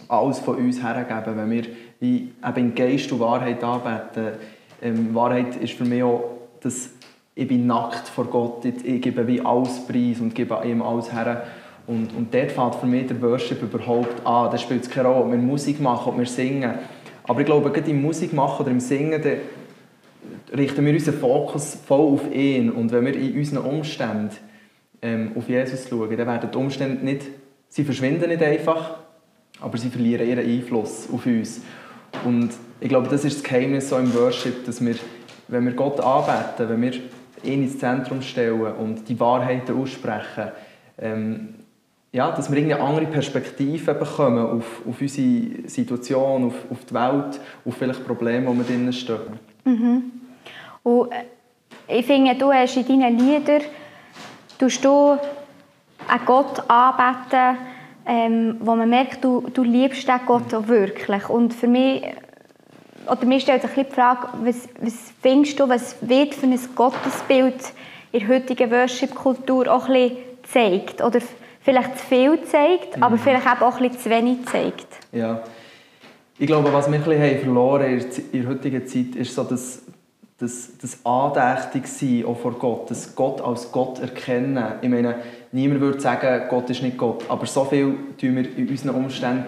alles 0.07 0.39
von 0.39 0.55
uns 0.55 0.81
hergeben, 0.81 1.37
wenn 1.37 1.51
wir 1.51 1.63
wie 1.99 2.31
eben 2.45 2.57
in 2.57 2.75
Geist 2.75 3.11
und 3.11 3.19
Wahrheit 3.19 3.63
anbeten. 3.63 4.37
Ähm, 4.81 5.13
Wahrheit 5.13 5.55
ist 5.57 5.73
für 5.73 5.85
mich 5.85 6.03
auch, 6.03 6.37
dass 6.61 6.91
ich 7.35 7.47
bin 7.47 7.67
nackt 7.67 8.07
vor 8.07 8.25
Gott, 8.25 8.65
ich 8.65 9.01
gebe 9.01 9.25
wie 9.27 9.41
alles 9.41 9.85
preis 9.85 10.19
und 10.19 10.35
gebe 10.35 10.59
ihm 10.65 10.81
alles 10.81 11.11
her. 11.11 11.43
Und, 11.87 12.15
und 12.15 12.33
dort 12.33 12.51
fängt 12.51 12.75
für 12.75 12.85
mich 12.85 13.07
der 13.07 13.21
Worship 13.21 13.63
überhaupt 13.63 14.25
an. 14.25 14.51
Da 14.51 14.57
spielt 14.57 14.83
es 14.83 14.89
keine 14.89 15.07
Rolle, 15.07 15.25
ob 15.25 15.31
wir 15.31 15.37
Musik 15.37 15.79
machen, 15.79 16.09
ob 16.09 16.17
wir 16.17 16.25
singen. 16.25 16.75
Aber 17.29 17.41
ich 17.41 17.45
glaube, 17.45 17.69
gerade 17.69 17.91
im 17.91 18.01
Musik 18.01 18.33
machen 18.33 18.63
oder 18.63 18.71
im 18.71 18.79
Singen, 18.79 19.21
richten 20.51 20.83
wir 20.83 20.93
unseren 20.93 21.19
Fokus 21.19 21.77
voll 21.85 22.13
auf 22.13 22.33
ihn. 22.33 22.71
Und 22.71 22.91
wenn 22.91 23.05
wir 23.05 23.13
in 23.13 23.37
unseren 23.37 23.65
Umständen 23.65 24.31
ähm, 25.03 25.33
auf 25.35 25.47
Jesus 25.47 25.87
schauen, 25.87 26.09
dann 26.17 26.25
werden 26.25 26.49
die 26.51 26.57
Umstände 26.57 27.05
nicht, 27.05 27.27
sie 27.67 27.83
verschwinden 27.83 28.29
nicht 28.29 28.41
einfach, 28.41 28.97
aber 29.61 29.77
sie 29.77 29.91
verlieren 29.91 30.27
ihren 30.27 30.43
Einfluss 30.43 31.07
auf 31.13 31.23
uns. 31.27 31.61
Und 32.25 32.49
ich 32.79 32.89
glaube, 32.89 33.07
das 33.09 33.23
ist 33.23 33.37
das 33.37 33.43
Geheimnis 33.43 33.89
so 33.89 33.97
im 33.97 34.11
Worship, 34.15 34.65
dass 34.65 34.83
wir, 34.83 34.95
wenn 35.49 35.65
wir 35.65 35.73
Gott 35.73 35.99
anbeten, 35.99 36.67
wenn 36.67 36.81
wir 36.81 36.93
ihn 37.43 37.65
ins 37.65 37.77
Zentrum 37.77 38.23
stellen 38.23 38.59
und 38.59 39.07
die 39.07 39.19
Wahrheiten 39.19 39.79
aussprechen, 39.79 40.45
ähm, 40.97 41.58
ja, 42.11 42.31
dass 42.31 42.51
wir 42.51 42.57
eine 42.61 42.79
andere 42.79 43.05
Perspektive 43.05 43.93
bekommen 43.93 44.45
auf, 44.45 44.81
auf 44.87 44.99
unsere 44.99 45.69
Situation, 45.69 46.47
auf, 46.47 46.71
auf 46.71 46.85
die 46.85 46.93
Welt, 46.93 47.39
auf 47.65 47.75
vielleicht 47.77 48.05
Probleme, 48.05 48.51
die 48.51 48.57
wir 48.57 48.63
drinnen 48.65 48.93
stehen. 48.93 49.39
Mhm. 49.65 50.11
Und 50.83 51.11
äh, 51.11 51.99
ich 51.99 52.05
finde, 52.05 52.35
du 52.35 52.51
hast 52.51 52.77
in 52.77 52.85
deinen 52.99 53.17
Liedern 53.17 53.61
du 54.83 55.17
einen 56.07 56.25
Gott 56.25 56.69
anbeten, 56.69 57.57
ähm, 58.05 58.57
wo 58.59 58.75
man 58.75 58.89
merkt, 58.89 59.23
du, 59.23 59.47
du 59.53 59.63
liebst 59.63 60.07
den 60.07 60.19
Gott 60.25 60.53
auch 60.53 60.67
wirklich. 60.67 61.29
Und 61.29 61.53
für 61.53 61.67
mich, 61.67 62.03
oder 63.07 63.25
mir 63.25 63.39
stellt 63.39 63.61
sich 63.61 63.71
die 63.71 63.83
Frage, 63.85 64.27
was, 64.43 64.67
was 64.81 65.13
findest 65.21 65.59
du, 65.59 65.69
was 65.69 65.95
wird 66.01 66.33
für 66.33 66.47
ein 66.47 66.59
Gottesbild 66.75 67.73
in 68.11 68.19
der 68.19 68.29
heutigen 68.29 68.71
Worship-Kultur 68.71 69.71
auch 69.71 69.87
ein 69.87 69.93
bisschen 69.93 70.17
zeigt? 70.51 71.01
Oder 71.03 71.19
vielleicht 71.69 71.99
zu 71.99 72.05
viel 72.05 72.43
zeigt, 72.45 72.97
mhm. 72.97 73.03
aber 73.03 73.17
vielleicht 73.17 73.61
auch 73.61 73.79
ein 73.79 73.89
bisschen 73.89 73.99
zu 73.99 74.09
wenig 74.09 74.45
zeigt. 74.45 74.87
Ja. 75.11 75.41
Ich 76.39 76.47
glaube, 76.47 76.73
was 76.73 76.89
wir 76.89 76.97
ein 76.97 77.03
bisschen 77.03 77.39
verloren 77.39 77.83
haben 77.83 78.05
in 78.31 78.41
der 78.41 78.49
heutigen 78.49 78.87
Zeit, 78.87 79.15
ist 79.15 79.35
so 79.35 79.43
das, 79.43 79.83
das, 80.39 80.71
das 80.81 81.05
Andächtig 81.05 82.25
auch 82.25 82.37
vor 82.37 82.53
Gott, 82.53 82.89
das 82.89 83.13
Gott 83.13 83.41
als 83.41 83.71
Gott 83.71 83.99
erkennen. 83.99 84.63
Ich 84.81 84.89
meine, 84.89 85.15
niemand 85.51 85.81
würde 85.81 85.99
sagen, 85.99 86.47
Gott 86.49 86.69
ist 86.69 86.81
nicht 86.81 86.97
Gott, 86.97 87.25
aber 87.29 87.45
so 87.45 87.65
viel 87.65 87.95
tun 88.19 88.35
wir 88.35 88.57
in 88.57 88.67
unseren 88.67 88.95
Umständen 88.95 89.45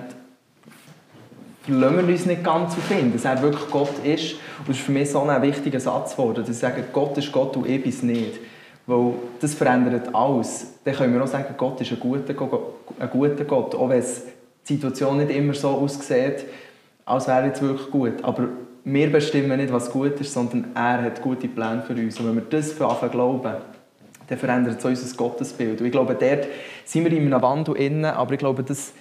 verlassen 1.64 2.08
wir 2.08 2.14
uns 2.14 2.26
nicht 2.26 2.44
ganz 2.44 2.74
auf 2.74 2.92
ihn, 2.92 3.14
dass 3.14 3.26
er 3.26 3.42
wirklich 3.42 3.70
Gott 3.70 4.04
ist. 4.04 4.34
Und 4.60 4.70
das 4.70 4.78
ist 4.78 4.84
für 4.84 4.92
mich 4.92 5.10
so 5.10 5.22
ein 5.22 5.42
wichtiger 5.42 5.80
Satz 5.80 6.14
geworden, 6.14 6.42
dass 6.42 6.50
ich 6.50 6.58
sage, 6.58 6.84
Gott 6.92 7.18
ist 7.18 7.32
Gott 7.32 7.56
und 7.56 7.68
ich 7.68 7.82
bin 7.82 7.92
es 7.92 8.04
nicht. 8.04 8.40
Weil 8.88 9.14
das 9.40 9.54
verändert 9.54 10.14
alles. 10.14 10.74
Dann 10.84 10.96
können 10.96 11.14
wir 11.14 11.24
auch 11.24 11.28
sagen, 11.28 11.54
Gott 11.58 11.80
ist 11.82 11.92
ein 11.92 12.00
guter, 12.00 12.34
ein 13.00 13.10
guter 13.10 13.46
Gott, 13.46 13.76
auch 13.76 13.90
wenn 13.90 14.02
die 14.02 14.74
Situation 14.74 15.18
nicht 15.18 15.32
immer 15.32 15.54
so 15.54 15.70
aussieht, 15.70 16.46
als 17.06 17.28
wäre 17.28 17.52
es 17.52 17.62
wirklich 17.62 17.90
gut. 17.90 18.24
Aber 18.24 18.48
wir 18.84 19.12
bestimmen 19.12 19.58
nicht, 19.58 19.72
was 19.72 19.92
gut 19.92 20.20
ist, 20.20 20.34
sondern 20.34 20.72
er 20.74 21.04
hat 21.04 21.22
gute 21.22 21.48
Pläne 21.48 21.84
für 21.86 21.94
uns. 21.94 22.20
Und 22.20 22.28
wenn 22.28 22.36
wir 22.36 22.44
das 22.50 22.80
anfangen 22.82 23.12
glauben, 23.12 23.54
dann 24.28 24.38
verändert 24.38 24.80
es 24.80 24.86
unser 24.86 25.18
Gottesbild. 25.18 25.80
Und 25.80 25.86
ich 25.86 25.92
glaube, 25.92 26.16
dort 26.20 26.48
sind 26.86 27.04
wir 27.04 27.12
in 27.12 27.32
einem 27.32 27.42
Wandel 27.42 27.76
innen, 27.76 28.06
aber 28.06 28.34
ich 28.34 28.40
glaube, 28.40 28.64
das, 28.64 28.94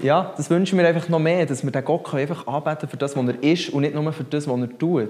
ja, 0.00 0.32
das 0.36 0.48
wünschen 0.48 0.78
wir 0.78 0.86
einfach 0.86 1.08
noch 1.08 1.18
mehr, 1.18 1.44
dass 1.44 1.64
wir 1.64 1.70
den 1.70 1.84
Gott 1.84 2.14
einfach 2.14 2.46
anbeten 2.46 2.88
für 2.88 2.96
das, 2.96 3.16
was 3.16 3.26
er 3.26 3.42
ist 3.42 3.70
und 3.70 3.82
nicht 3.82 3.94
nur 3.94 4.12
für 4.12 4.24
das, 4.24 4.48
was 4.48 4.60
er 4.60 4.78
tut. 4.78 5.08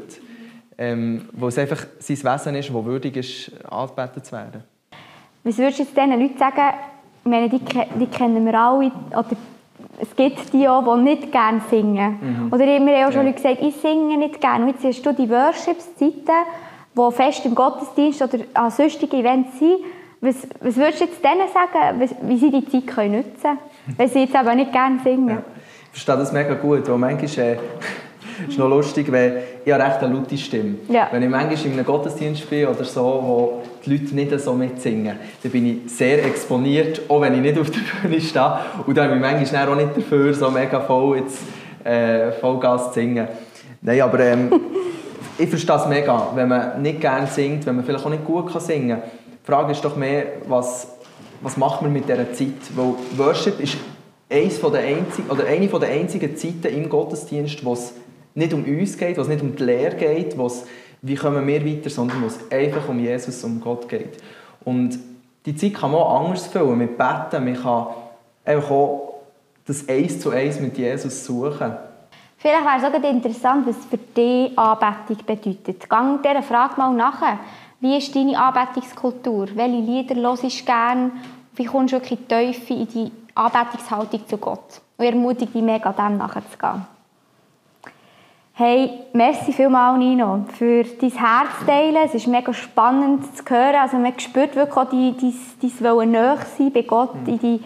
Ähm, 0.78 1.28
wo 1.32 1.48
es 1.48 1.58
einfach 1.58 1.84
sein 1.98 2.16
Wesen 2.16 2.54
ist, 2.54 2.68
das 2.68 2.84
würdig 2.84 3.16
ist, 3.16 3.52
angebetet 3.70 4.26
zu 4.26 4.32
werden. 4.32 4.64
Was 5.44 5.58
würdest 5.58 5.78
du 5.78 5.82
jetzt 5.82 5.96
diesen 5.96 6.20
Leuten 6.20 6.38
sagen, 6.38 6.74
ich 7.24 7.30
meine, 7.30 7.48
die, 7.48 7.60
die 8.00 8.06
kennen 8.06 8.44
wir 8.44 8.58
alle, 8.58 8.90
oder 9.10 9.36
es 10.00 10.16
gibt 10.16 10.52
die 10.52 10.68
auch, 10.68 10.82
die 10.82 11.02
nicht 11.02 11.30
gerne 11.30 11.60
singen. 11.70 12.18
Mhm. 12.20 12.52
Oder 12.52 12.66
wir 12.66 12.78
haben 12.78 13.08
auch 13.08 13.12
schon 13.12 13.26
ja. 13.26 13.32
gesagt, 13.32 13.58
ich 13.60 13.76
singe 13.76 14.16
nicht 14.16 14.40
gerne. 14.40 14.64
Und 14.64 14.72
jetzt 14.72 14.84
hast 14.84 15.06
du 15.06 15.12
die 15.12 15.28
Worships-Zeiten, 15.28 16.26
die 16.96 17.12
fest 17.12 17.44
im 17.46 17.54
Gottesdienst 17.54 18.22
oder 18.22 18.38
an 18.54 18.70
sonstigen 18.70 19.20
Events 19.20 19.58
sind. 19.58 19.78
Was, 20.20 20.36
was 20.60 20.76
würdest 20.76 21.00
du 21.00 21.04
jetzt 21.04 21.24
denen 21.24 21.48
sagen, 21.52 22.10
wie 22.22 22.38
sie 22.38 22.50
die 22.50 22.68
Zeit 22.68 22.86
können 22.86 23.16
nutzen 23.16 23.40
können, 23.42 23.58
wenn 23.96 24.08
sie 24.08 24.20
jetzt 24.20 24.34
aber 24.34 24.54
nicht 24.54 24.72
gerne 24.72 25.00
singen? 25.02 25.28
Ja. 25.28 25.42
Ich 25.92 26.02
verstehe 26.02 26.16
das 26.16 26.32
mega 26.32 26.54
gut, 26.54 26.88
weil 26.88 26.98
manchmal... 26.98 27.46
Äh, 27.46 27.58
ist 28.48 28.58
noch 28.58 28.68
lustig, 28.68 29.10
weil 29.12 29.42
ich 29.64 29.72
habe 29.72 29.84
recht 29.84 30.02
eine 30.02 30.14
laute 30.14 30.36
Stimme. 30.36 30.74
Ja. 30.88 31.08
Wenn 31.10 31.22
ich 31.22 31.28
manchmal 31.28 31.66
in 31.66 31.72
einem 31.72 31.84
Gottesdienst 31.84 32.48
bin 32.48 32.66
oder 32.66 32.84
so, 32.84 33.00
wo 33.02 33.62
die 33.84 33.96
Leute 33.96 34.14
nicht 34.14 34.40
so 34.40 34.54
mitsingen, 34.54 35.16
dann 35.42 35.52
bin 35.52 35.66
ich 35.66 35.92
sehr 35.92 36.24
exponiert, 36.24 37.02
auch 37.08 37.20
wenn 37.20 37.34
ich 37.34 37.40
nicht 37.40 37.58
auf 37.58 37.70
der 37.70 37.80
Bühne 38.08 38.20
stehe. 38.20 38.58
Und 38.86 38.96
dann 38.96 39.08
bin 39.08 39.18
ich 39.18 39.52
manchmal 39.52 39.68
auch 39.68 39.76
nicht 39.76 39.96
dafür, 39.96 40.34
so 40.34 40.50
mega 40.50 40.80
voll 40.80 41.18
jetzt, 41.18 41.38
äh, 41.84 42.32
Vollgas 42.32 42.88
zu 42.88 42.94
singen. 42.94 43.28
Nein, 43.80 44.00
aber 44.00 44.20
ähm, 44.20 44.52
ich 45.38 45.48
verstehe 45.48 45.76
es 45.76 45.86
mega, 45.86 46.28
wenn 46.34 46.48
man 46.48 46.82
nicht 46.82 47.00
gerne 47.00 47.26
singt, 47.26 47.66
wenn 47.66 47.76
man 47.76 47.84
vielleicht 47.84 48.04
auch 48.04 48.10
nicht 48.10 48.24
gut 48.24 48.52
kann 48.52 48.60
singen 48.60 49.00
kann. 49.00 49.10
Die 49.42 49.46
Frage 49.46 49.72
ist 49.72 49.84
doch 49.84 49.96
mehr, 49.96 50.24
was, 50.46 50.88
was 51.40 51.56
macht 51.56 51.82
man 51.82 51.92
mit 51.92 52.08
dieser 52.08 52.32
Zeit? 52.32 52.54
Weil 52.76 52.94
Worship 53.16 53.60
ist 53.60 53.76
eins 54.30 54.58
von 54.58 54.72
der 54.72 54.82
einzigen, 54.82 55.28
oder 55.28 55.46
eine 55.46 55.66
der 55.66 55.88
einzigen 55.88 56.36
Zeiten 56.36 56.68
im 56.68 56.88
Gottesdienst, 56.88 57.64
wo 57.64 57.74
es 57.74 57.92
nicht 58.34 58.52
um 58.52 58.64
uns 58.64 58.96
geht, 58.96 59.16
wo 59.16 59.22
es 59.22 59.28
nicht 59.28 59.42
um 59.42 59.54
die 59.54 59.62
Lehre 59.62 59.96
geht, 59.96 60.36
wo 60.36 60.46
es, 60.46 60.64
wie 61.02 61.14
kommen 61.14 61.46
wir 61.46 61.64
weiter, 61.64 61.90
sondern 61.90 62.22
wo 62.22 62.26
es 62.26 62.38
einfach 62.50 62.88
um 62.88 62.98
Jesus, 62.98 63.42
um 63.44 63.60
Gott 63.60 63.88
geht. 63.88 64.18
Und 64.64 64.98
die 65.44 65.56
Zeit 65.56 65.74
kann 65.74 65.90
man 65.90 66.00
auch 66.00 66.24
anders 66.24 66.46
füllen, 66.46 66.78
mit 66.78 66.96
Beten, 66.96 67.44
man 67.44 67.60
kann 67.60 67.86
einfach 68.44 68.70
auch 68.70 69.14
das 69.66 69.88
Eins 69.88 70.20
zu 70.20 70.30
Eins 70.30 70.60
mit 70.60 70.76
Jesus 70.78 71.24
suchen. 71.24 71.72
Vielleicht 72.38 72.64
wäre 72.64 72.76
es 72.76 73.04
auch 73.04 73.10
interessant, 73.10 73.66
was 73.68 73.76
für 73.88 73.98
dich 73.98 74.58
Anbetung 74.58 75.24
bedeutet. 75.24 75.88
Gang 75.88 76.22
dieser 76.22 76.42
Frage 76.42 76.74
mal 76.76 76.92
nach. 76.92 77.22
Wie 77.78 77.96
ist 77.96 78.14
deine 78.14 78.36
Anbetungskultur? 78.36 79.48
Welche 79.54 79.76
Lieder 79.76 80.16
hörst 80.16 80.42
du 80.42 80.64
gerne? 80.64 81.12
Wie 81.54 81.64
kommst 81.64 81.92
du 81.92 82.00
wirklich 82.00 82.18
tief 82.26 82.70
in 82.70 82.88
die 82.88 83.12
Anbetungshaltung 83.34 84.26
zu 84.26 84.38
Gott? 84.38 84.80
Und 84.96 85.04
ermutige 85.04 85.52
dich 85.52 85.62
mega, 85.62 85.92
dem 85.92 86.16
nachzugehen. 86.16 86.86
Hey, 88.54 88.90
merci 89.14 89.50
vielmals, 89.50 89.98
Nino, 89.98 90.44
für 90.58 90.84
dein 90.84 91.10
Herz 91.10 91.64
teilen. 91.66 91.96
Es 92.04 92.14
ist 92.14 92.26
mega 92.26 92.52
spannend 92.52 93.34
zu 93.34 93.44
hören. 93.48 93.76
Also 93.76 93.96
man 93.96 94.18
spürt 94.20 94.54
wirklich 94.54 94.76
auch 94.76 94.90
dein, 94.90 95.16
dein, 95.16 95.34
dein 95.62 95.80
Wollen 95.80 96.10
näher 96.10 96.38
sein 96.58 96.70
bei 96.70 96.82
Gott, 96.82 97.14
mhm. 97.14 97.38
die, 97.38 97.60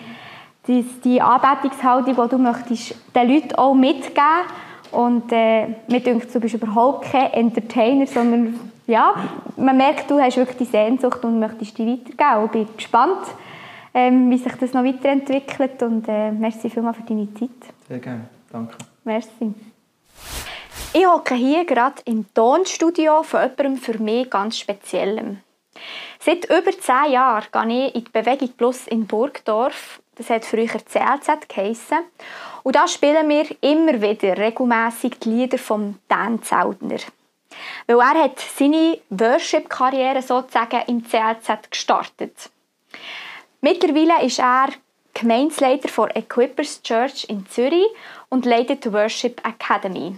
die, 0.68 0.82
die 1.02 1.20
Anbetungshaltung, 1.20 2.14
die 2.14 2.28
du 2.28 2.38
möchtest 2.38 2.94
den 3.16 3.28
Leuten 3.28 3.54
auch 3.56 3.74
mitgeben 3.74 4.46
Und 4.92 5.32
äh, 5.32 5.66
mir 5.88 6.00
denkt, 6.00 6.32
du 6.32 6.38
bist 6.38 6.54
überhaupt 6.54 7.10
kein 7.10 7.32
Entertainer, 7.32 8.06
sondern 8.06 8.54
ja, 8.86 9.14
man 9.56 9.76
merkt, 9.76 10.08
du 10.08 10.20
hast 10.20 10.36
wirklich 10.36 10.58
die 10.58 10.64
Sehnsucht 10.66 11.24
und 11.24 11.40
möchtest 11.40 11.76
die 11.78 11.86
weitergeben. 11.86 12.44
Ich 12.44 12.50
bin 12.52 12.76
gespannt, 12.76 13.26
ähm, 13.92 14.30
wie 14.30 14.38
sich 14.38 14.52
das 14.52 14.72
noch 14.72 14.84
weiterentwickelt. 14.84 15.82
Und 15.82 16.06
äh, 16.06 16.30
merci 16.30 16.70
vielmals 16.70 16.96
für 16.98 17.02
deine 17.02 17.32
Zeit. 17.34 17.50
Sehr 17.88 17.98
gerne, 17.98 18.26
danke. 18.52 18.76
Merci. 19.02 19.52
Ich 20.98 21.06
hocke 21.06 21.34
hier 21.34 21.66
gerade 21.66 22.00
im 22.06 22.24
Tonstudio 22.32 23.22
von 23.22 23.42
jemandem 23.42 23.76
für 23.76 23.98
mich 23.98 24.30
ganz 24.30 24.58
Speziellem. 24.58 25.42
Seit 26.18 26.46
über 26.46 26.72
zehn 26.72 27.12
Jahren 27.12 27.68
gehe 27.68 27.88
ich 27.88 27.96
in 27.96 28.04
die 28.04 28.10
Bewegung 28.10 28.48
Plus 28.56 28.86
in 28.86 29.06
Burgdorf. 29.06 30.00
Das 30.14 30.30
hat 30.30 30.46
früher 30.46 30.68
CLZ 30.68 31.50
geheissen. 31.50 31.98
Und 32.62 32.76
da 32.76 32.88
spielen 32.88 33.28
wir 33.28 33.44
immer 33.60 34.00
wieder 34.00 34.38
regelmäßig 34.38 35.18
die 35.18 35.28
Lieder 35.28 35.58
von 35.58 35.98
Dan 36.08 36.42
Zaudner. 36.42 37.00
Weil 37.86 37.98
er 37.98 38.24
hat 38.24 38.40
seine 38.40 38.98
Worship-Karriere 39.10 40.22
sozusagen 40.22 40.80
im 40.86 41.04
CLZ 41.04 41.70
gestartet. 41.70 42.48
Mittlerweile 43.60 44.24
ist 44.24 44.38
er 44.38 44.68
Gemeinsleiter 45.12 46.06
der 46.06 46.16
Equippers 46.16 46.80
Church 46.80 47.26
in 47.28 47.46
Zürich 47.50 47.84
und 48.30 48.46
leitet 48.46 48.86
die 48.86 48.92
Worship 48.94 49.46
Academy. 49.46 50.16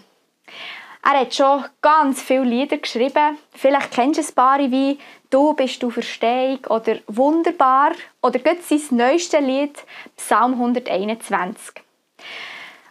Er 1.03 1.21
hat 1.21 1.35
schon 1.35 1.65
ganz 1.81 2.21
viele 2.21 2.45
Lieder 2.45 2.79
geschrieben. 2.79 3.39
Vielleicht 3.55 3.93
kennst 3.93 4.21
du 4.21 4.25
ein 4.25 4.35
paar 4.35 4.59
wie 4.59 4.99
«Du 5.31 5.55
bist 5.55 5.83
du 5.83 5.91
Verstehung» 5.91 6.59
oder 6.69 6.99
«Wunderbar» 7.07 7.93
oder 8.21 8.39
gerade 8.39 8.61
sein 8.63 8.81
neuestes 8.91 9.41
Lied 9.41 9.79
«Psalm 10.17 10.55
121». 10.55 11.83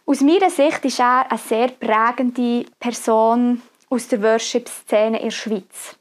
Aus 0.05 0.21
meiner 0.21 0.49
Sicht 0.49 0.85
ist 0.85 0.99
er 0.99 1.29
eine 1.29 1.37
sehr 1.37 1.67
prägende 1.67 2.65
Person 2.79 3.61
aus 3.89 4.07
der 4.07 4.23
Worship-Szene 4.23 5.17
in 5.17 5.25
der 5.25 5.31
Schweiz. 5.31 5.97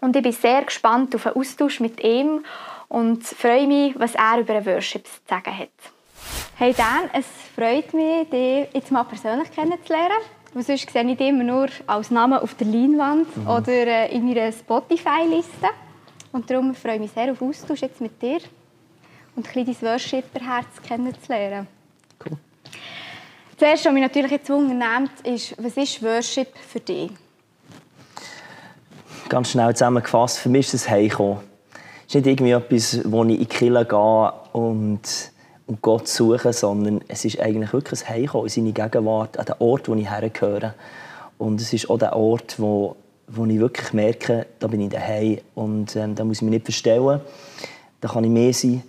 Und 0.00 0.14
ich 0.14 0.22
bin 0.22 0.32
sehr 0.32 0.62
gespannt 0.62 1.14
auf 1.14 1.26
einen 1.26 1.36
Austausch 1.36 1.80
mit 1.80 2.04
ihm 2.04 2.44
und 2.88 3.24
freue 3.24 3.66
mich, 3.66 3.98
was 3.98 4.14
er 4.14 4.40
über 4.40 4.60
den 4.60 4.66
Worship 4.66 5.06
zu 5.06 5.20
sagen 5.26 5.58
hat. 5.58 5.70
Hey 6.56 6.74
Dan, 6.74 7.08
es 7.12 7.26
freut 7.56 7.94
mich, 7.94 8.28
dich 8.28 8.68
jetzt 8.74 8.92
mal 8.92 9.04
persönlich 9.04 9.50
kennenzulernen. 9.52 10.18
Weil 10.54 10.62
sonst 10.62 10.88
sehe 10.90 11.04
ich 11.04 11.20
immer 11.20 11.42
nur 11.42 11.68
als 11.86 12.12
Namen 12.12 12.38
auf 12.38 12.54
der 12.54 12.68
Leinwand 12.68 13.36
mhm. 13.36 13.48
oder 13.48 13.86
äh, 13.86 14.14
in 14.14 14.24
meiner 14.24 14.52
Spotify-Liste. 14.52 15.68
Und 16.30 16.48
darum 16.48 16.74
freue 16.74 16.94
ich 16.94 17.00
mich 17.00 17.10
sehr 17.10 17.32
auf 17.32 17.42
Austausch 17.42 17.82
jetzt 17.82 18.00
mit 18.00 18.22
dir 18.22 18.38
und 19.34 19.46
ein 19.46 19.64
bisschen 19.64 19.80
dein 19.80 19.90
Worshipper-Herz 19.90 20.82
kennenzulernen. 20.86 21.66
Cool. 22.24 22.38
Zuerst, 23.56 23.84
was 23.84 23.92
mich 23.92 24.02
natürlich 24.02 24.30
jetzt 24.30 24.48
wundert, 24.48 25.10
ist, 25.24 25.54
was 25.62 25.76
ist 25.76 26.02
Worship 26.02 26.56
für 26.56 26.80
dich? 26.80 27.10
Ganz 29.28 29.50
schnell 29.50 29.74
zusammengefasst, 29.74 30.38
für 30.38 30.48
mich 30.48 30.66
ist 30.66 30.74
es 30.74 30.88
Heimkommen. 30.88 31.38
Es 32.06 32.14
ist 32.14 32.14
nicht 32.14 32.26
irgendwie 32.26 32.52
etwas, 32.52 33.00
wo 33.04 33.24
ich 33.24 33.30
in 33.30 33.38
die 33.38 33.46
Kirche 33.46 33.84
gehe 33.86 34.32
und 34.52 35.00
und 35.66 35.80
Gott 35.80 36.08
suchen, 36.08 36.52
sondern 36.52 37.00
es 37.08 37.24
ist 37.24 37.40
eigentlich 37.40 37.72
wirklich 37.72 38.02
ein 38.02 38.08
Heimkommen 38.08 38.46
in 38.46 38.50
seine 38.50 38.72
Gegenwart, 38.72 39.38
an 39.38 39.46
den 39.46 39.54
Ort, 39.58 39.88
wo 39.88 39.94
ich 39.94 40.10
hergehöre. 40.10 40.74
Und 41.38 41.60
es 41.60 41.72
ist 41.72 41.88
auch 41.88 41.98
der 41.98 42.14
Ort, 42.14 42.58
wo, 42.58 42.96
wo 43.28 43.46
ich 43.46 43.58
wirklich 43.58 43.92
merke, 43.92 44.46
da 44.58 44.66
bin 44.66 44.80
ich 44.80 44.90
daheim 44.90 45.38
und 45.54 45.96
ähm, 45.96 46.14
da 46.14 46.24
muss 46.24 46.38
ich 46.38 46.42
mich 46.42 46.52
nicht 46.52 46.64
verstellen, 46.64 47.20
da 48.00 48.08
kann 48.08 48.24
ich 48.24 48.30
mehr 48.30 48.52
sein 48.52 48.82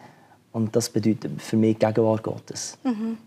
und 0.51 0.75
das 0.75 0.89
bedeutet 0.89 1.41
für 1.41 1.57
mich 1.57 1.77
die 1.77 1.85
Gegenwart 1.85 2.23
Gottes. 2.23 2.77
Mhm. 2.83 3.17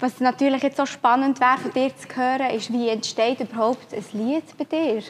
Was 0.00 0.20
natürlich 0.20 0.62
jetzt 0.62 0.76
so 0.76 0.86
spannend 0.86 1.40
wäre, 1.40 1.58
von 1.58 1.72
dir 1.72 1.90
zu 1.96 2.08
hören, 2.14 2.54
ist, 2.54 2.72
wie 2.72 2.88
entsteht 2.88 3.40
überhaupt 3.40 3.92
ein 3.92 4.04
Lied 4.12 4.44
bei 4.56 4.64
dir? 4.64 5.02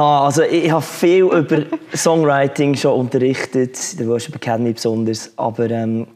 Also 0.00 0.42
ich 0.42 0.70
habe 0.70 0.80
viel 0.80 1.24
über 1.24 1.64
Songwriting 1.94 2.74
schon 2.74 2.98
unterrichtet, 2.98 3.98
der 3.98 4.08
Worship 4.08 4.36
Academy 4.36 4.72
besonders, 4.72 5.30
aber 5.36 5.70
ähm, 5.70 6.06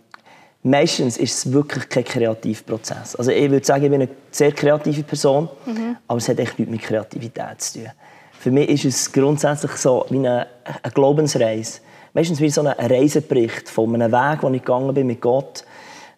meistens 0.63 1.19
ist 1.19 1.35
es 1.35 1.53
wirklich 1.53 1.87
kein 1.91 2.05
Kreativprozess. 2.05 3.17
Also 3.17 3.31
ich 3.33 3.51
würde 3.51 3.67
sagen, 3.67 3.85
ich 3.85 3.91
bin 3.91 4.01
eine 4.01 4.11
sehr 4.31 4.53
kreative 4.53 5.03
Person, 5.03 5.51
mhm. 5.67 5.97
aber 6.09 6.17
es 6.17 6.27
hat 6.27 6.39
echt 6.39 6.59
nichts 6.59 6.73
mit 6.73 6.83
Kreativität 6.83 7.61
zu 7.61 7.81
tun. 7.81 7.91
Für 8.39 8.51
mich 8.51 8.69
ist 8.71 8.85
es 8.87 9.13
grundsätzlich 9.13 9.73
so 9.73 10.07
wie 10.09 10.19
eine, 10.19 10.47
eine 10.83 10.93
Glaubensreise. 10.95 11.81
Meistens 12.15 12.41
wie 12.41 12.49
so 12.49 12.63
ein 12.63 12.69
Reisebericht 12.69 13.69
von 13.69 13.95
einem 13.95 14.11
Weg, 14.11 14.41
den 14.41 14.55
ich 14.55 14.65
gegangen 14.65 14.95
bin 14.95 15.07
mit 15.07 15.21
Gott, 15.21 15.65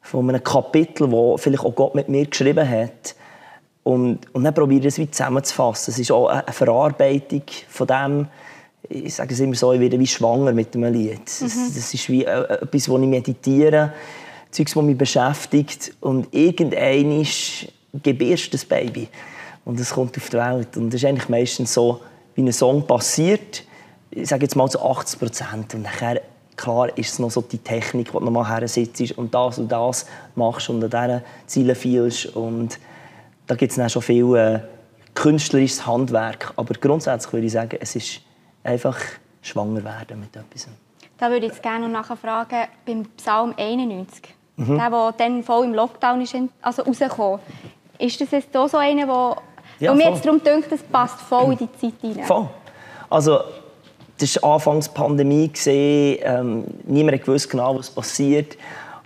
von 0.02 0.28
einem 0.28 0.44
Kapitel, 0.44 1.10
wo 1.10 1.36
vielleicht 1.36 1.64
auch 1.64 1.74
Gott 1.74 1.96
mit 1.96 2.08
mir 2.08 2.24
geschrieben 2.24 2.68
hat 2.68 3.16
und, 3.84 4.18
und 4.34 4.44
dann 4.44 4.54
probiere 4.54 4.80
ich 4.80 4.86
es 4.86 4.98
wie 4.98 5.10
zusammenzufassen. 5.10 5.92
Es 5.92 5.98
ist 5.98 6.10
auch 6.10 6.28
eine 6.28 6.42
Verarbeitung 6.52 7.42
von 7.68 7.86
dem, 7.86 8.26
ich 8.88 9.14
sage 9.14 9.34
es 9.34 9.40
immer 9.40 9.54
so, 9.54 9.72
ich 9.72 9.80
werde 9.80 9.98
wie 9.98 10.06
schwanger 10.06 10.52
mit 10.52 10.74
einem 10.74 10.92
Lied. 10.92 11.20
Das, 11.24 11.40
mhm. 11.40 11.72
das 11.74 11.94
ist 11.94 12.08
wie 12.08 12.24
äh, 12.24 12.42
etwas, 12.62 12.88
wo 12.88 12.98
ich 12.98 13.06
meditiere, 13.06 13.92
Zeugs, 14.50 14.72
das 14.72 14.82
mich 14.82 14.96
beschäftigt. 14.96 15.94
Und 16.00 16.32
irgendein 16.32 17.26
gebärst 18.02 18.54
das 18.54 18.64
Baby. 18.64 19.08
Und 19.64 19.78
es 19.78 19.90
kommt 19.90 20.16
auf 20.16 20.30
die 20.30 20.36
Welt. 20.36 20.76
Und 20.76 20.90
das 20.92 21.02
ist 21.02 21.08
eigentlich 21.08 21.28
meistens 21.28 21.74
so, 21.74 22.00
wie 22.34 22.42
ein 22.42 22.52
Song 22.52 22.86
passiert. 22.86 23.64
Ich 24.10 24.28
sage 24.28 24.44
jetzt 24.44 24.56
mal 24.56 24.68
zu 24.70 24.82
80 24.82 25.18
Prozent. 25.18 25.74
Und 25.74 25.82
nachher, 25.82 26.22
klar, 26.56 26.96
ist 26.96 27.12
es 27.12 27.18
noch 27.18 27.30
so 27.30 27.42
die 27.42 27.58
Technik, 27.58 28.14
wo 28.14 28.20
du 28.20 28.26
noch 28.26 28.32
mal 28.32 28.68
sitzt 28.68 29.18
und 29.18 29.34
das 29.34 29.58
und 29.58 29.70
das 29.70 30.06
machst 30.34 30.70
und 30.70 30.82
an 30.82 30.90
dieser 30.90 31.22
Ziele 31.46 31.74
fielst. 31.74 32.34
Und 32.34 32.78
da 33.48 33.56
gibt 33.56 33.72
es 33.72 33.76
dann 33.76 33.90
schon 33.90 34.02
viel 34.02 34.36
äh, 34.36 34.60
künstlerisches 35.14 35.84
Handwerk. 35.86 36.52
Aber 36.56 36.74
grundsätzlich 36.74 37.32
würde 37.32 37.46
ich 37.46 37.52
sagen, 37.52 37.76
es 37.80 37.96
ist 37.96 38.20
einfach 38.62 38.96
schwanger 39.42 39.82
werden 39.82 40.20
mit 40.20 40.36
etwas. 40.36 40.68
Da 41.18 41.30
würde 41.30 41.46
ich 41.46 41.52
jetzt 41.52 41.62
gerne 41.62 41.88
noch 41.88 42.08
nachfragen, 42.08 42.68
beim 42.86 43.04
Psalm 43.16 43.52
91, 43.56 44.22
mhm. 44.56 44.78
der, 44.78 44.90
der 44.90 45.14
dann 45.18 45.42
voll 45.42 45.64
im 45.64 45.74
Lockdown 45.74 46.20
ist, 46.20 46.36
also 46.62 46.82
rausgekommen 46.82 47.40
ist 47.98 48.20
das 48.20 48.30
jetzt 48.30 48.56
auch 48.56 48.68
so 48.68 48.76
einer, 48.78 49.08
wo, 49.08 49.36
ja, 49.80 49.90
wo 49.90 49.96
mir 49.96 50.10
jetzt 50.10 50.24
darum 50.24 50.42
denkt, 50.42 50.70
das 50.70 50.82
passt 50.82 51.20
voll 51.20 51.52
in 51.52 51.58
die 51.58 51.68
Zeit 51.80 52.00
hinein? 52.00 52.24
Voll. 52.24 52.48
Also, 53.10 53.40
das 54.18 54.40
war 54.42 54.54
Anfangs 54.54 54.88
Pandemie. 54.88 55.50
Ähm, 55.66 56.64
niemand 56.84 57.26
wusste 57.26 57.48
genau, 57.48 57.78
was 57.78 57.90
passiert. 57.90 58.56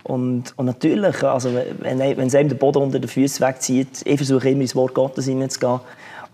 Und, 0.03 0.53
und 0.57 0.65
natürlich, 0.65 1.23
also, 1.23 1.49
wenn, 1.79 1.99
wenn 1.99 2.27
es 2.27 2.35
einem 2.35 2.49
den 2.49 2.57
Boden 2.57 2.83
unter 2.83 2.99
den 2.99 3.07
Füßen 3.07 3.45
wegzieht, 3.45 4.01
ich 4.03 4.17
versuche 4.17 4.49
immer 4.49 4.61
ins 4.61 4.75
Wort 4.75 4.93
Gottes 4.93 5.25
hineinzugehen 5.25 5.79